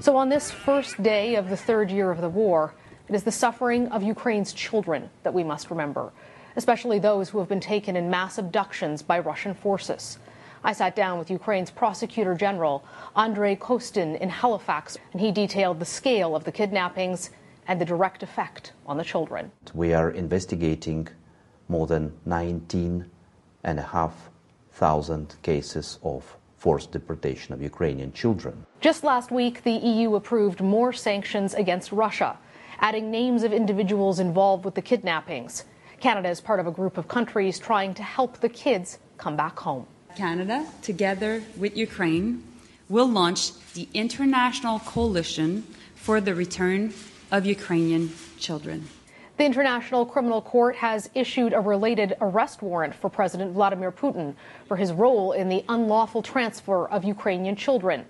So, 0.00 0.16
on 0.16 0.28
this 0.28 0.50
first 0.50 1.02
day 1.02 1.36
of 1.36 1.50
the 1.50 1.56
third 1.56 1.90
year 1.90 2.10
of 2.10 2.20
the 2.20 2.28
war, 2.28 2.74
it 3.08 3.14
is 3.14 3.22
the 3.22 3.32
suffering 3.32 3.88
of 3.88 4.02
Ukraine's 4.02 4.52
children 4.52 5.10
that 5.22 5.34
we 5.34 5.44
must 5.44 5.70
remember, 5.70 6.12
especially 6.56 6.98
those 6.98 7.28
who 7.28 7.38
have 7.38 7.48
been 7.48 7.60
taken 7.60 7.96
in 7.96 8.10
mass 8.10 8.38
abductions 8.38 9.02
by 9.02 9.18
Russian 9.18 9.54
forces. 9.54 10.18
I 10.66 10.72
sat 10.72 10.96
down 10.96 11.18
with 11.18 11.30
Ukraine's 11.30 11.70
Prosecutor 11.70 12.34
General, 12.34 12.82
Andrei 13.14 13.54
Kostin, 13.54 14.18
in 14.18 14.30
Halifax, 14.30 14.96
and 15.12 15.20
he 15.20 15.30
detailed 15.30 15.78
the 15.78 15.84
scale 15.84 16.34
of 16.34 16.44
the 16.44 16.52
kidnappings 16.52 17.28
and 17.68 17.78
the 17.78 17.84
direct 17.84 18.22
effect 18.22 18.72
on 18.86 18.96
the 18.96 19.04
children. 19.04 19.52
We 19.74 19.92
are 19.92 20.10
investigating 20.10 21.08
more 21.68 21.86
than 21.86 22.14
19 22.24 23.10
and 23.64 23.78
a 23.78 23.82
half 23.82 24.30
thousand 24.72 25.36
cases 25.42 25.98
of 26.02 26.34
forced 26.56 26.92
deportation 26.92 27.52
of 27.52 27.60
Ukrainian 27.60 28.10
children. 28.14 28.64
Just 28.80 29.04
last 29.04 29.30
week, 29.30 29.64
the 29.64 29.72
EU 29.72 30.14
approved 30.14 30.62
more 30.62 30.94
sanctions 30.94 31.52
against 31.52 31.92
Russia, 31.92 32.38
adding 32.80 33.10
names 33.10 33.42
of 33.42 33.52
individuals 33.52 34.18
involved 34.18 34.64
with 34.64 34.74
the 34.74 34.82
kidnappings. 34.82 35.64
Canada 36.00 36.30
is 36.30 36.40
part 36.40 36.58
of 36.58 36.66
a 36.66 36.70
group 36.70 36.96
of 36.96 37.06
countries 37.06 37.58
trying 37.58 37.92
to 37.92 38.02
help 38.02 38.40
the 38.40 38.48
kids 38.48 38.98
come 39.18 39.36
back 39.36 39.58
home. 39.58 39.86
Canada, 40.16 40.66
together 40.82 41.42
with 41.56 41.76
Ukraine, 41.76 42.42
will 42.88 43.08
launch 43.08 43.52
the 43.74 43.88
International 43.94 44.78
Coalition 44.78 45.64
for 45.94 46.20
the 46.20 46.34
Return 46.34 46.92
of 47.30 47.46
Ukrainian 47.46 48.12
Children. 48.38 48.88
The 49.36 49.44
International 49.44 50.06
Criminal 50.06 50.40
Court 50.40 50.76
has 50.76 51.10
issued 51.14 51.52
a 51.52 51.60
related 51.60 52.16
arrest 52.20 52.62
warrant 52.62 52.94
for 52.94 53.10
President 53.10 53.52
Vladimir 53.52 53.90
Putin 53.90 54.34
for 54.68 54.76
his 54.76 54.92
role 54.92 55.32
in 55.32 55.48
the 55.48 55.64
unlawful 55.68 56.22
transfer 56.22 56.86
of 56.88 57.02
Ukrainian 57.02 57.56
children. 57.56 58.04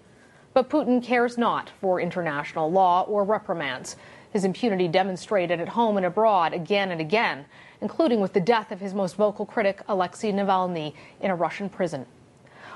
But 0.53 0.69
Putin 0.69 1.03
cares 1.03 1.38
not 1.38 1.71
for 1.81 1.99
international 1.99 2.71
law 2.71 3.03
or 3.03 3.25
reprimands. 3.25 3.97
His 4.33 4.45
impunity 4.45 4.87
demonstrated 4.87 5.61
at 5.61 5.69
home 5.71 5.97
and 5.97 6.05
abroad 6.05 6.53
again 6.53 6.90
and 6.90 7.01
again 7.01 7.47
including 7.85 8.18
with 8.18 8.33
the 8.33 8.40
death 8.40 8.73
of 8.73 8.81
his 8.81 8.94
most 8.94 9.14
vocal 9.14 9.44
critic, 9.44 9.83
Alexei 9.88 10.33
Navalny, 10.33 10.94
in 11.20 11.31
a 11.31 11.37
Russian 11.37 11.68
prison. 11.68 12.07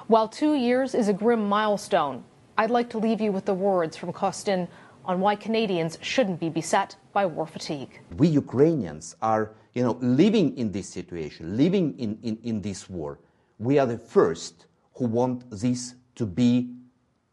While 0.06 0.28
two 0.28 0.54
years 0.54 0.94
is 0.94 1.08
a 1.08 1.14
grim 1.14 1.48
milestone, 1.48 2.24
I'd 2.58 2.70
like 2.70 2.90
to 2.90 2.98
leave 2.98 3.18
you 3.18 3.32
with 3.32 3.46
the 3.46 3.54
words 3.54 3.96
from 3.96 4.12
Kostin 4.12 4.68
on 5.06 5.20
why 5.20 5.34
Canadians 5.34 5.96
shouldn't 6.02 6.38
be 6.38 6.50
beset 6.50 6.94
by 7.14 7.24
war 7.24 7.46
fatigue. 7.46 8.00
We 8.18 8.28
Ukrainians 8.28 9.16
are, 9.22 9.54
you 9.72 9.82
know, 9.82 9.96
living 10.02 10.54
in 10.58 10.72
this 10.72 10.88
situation, 10.90 11.56
living 11.56 11.98
in, 11.98 12.18
in, 12.22 12.38
in 12.42 12.60
this 12.60 12.90
war. 12.90 13.18
We 13.58 13.78
are 13.78 13.86
the 13.86 13.96
first 13.96 14.66
who 14.96 15.06
want 15.06 15.50
this 15.50 15.94
to 16.16 16.26
be 16.26 16.70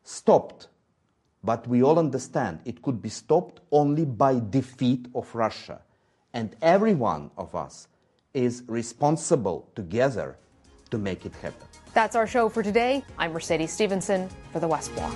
stopped. 0.04 0.70
But 1.44 1.68
we 1.68 1.84
all 1.84 2.00
understand 2.00 2.60
it 2.64 2.82
could 2.82 3.02
be 3.02 3.10
stopped 3.10 3.60
only 3.70 4.06
by 4.06 4.42
defeat 4.50 5.10
of 5.14 5.36
Russia. 5.36 5.82
And 6.36 6.54
every 6.62 6.94
one 6.94 7.32
of 7.38 7.56
us 7.56 7.88
is 8.34 8.64
responsible 8.68 9.70
together 9.74 10.38
to 10.92 10.98
make 10.98 11.26
it 11.26 11.34
happen. 11.42 11.66
That's 11.94 12.14
our 12.16 12.28
show 12.28 12.50
for 12.50 12.62
today. 12.62 13.06
I'm 13.18 13.32
Mercedes 13.32 13.72
Stephenson 13.72 14.30
for 14.52 14.60
the 14.60 14.68
West 14.68 14.94
Block. 14.96 15.16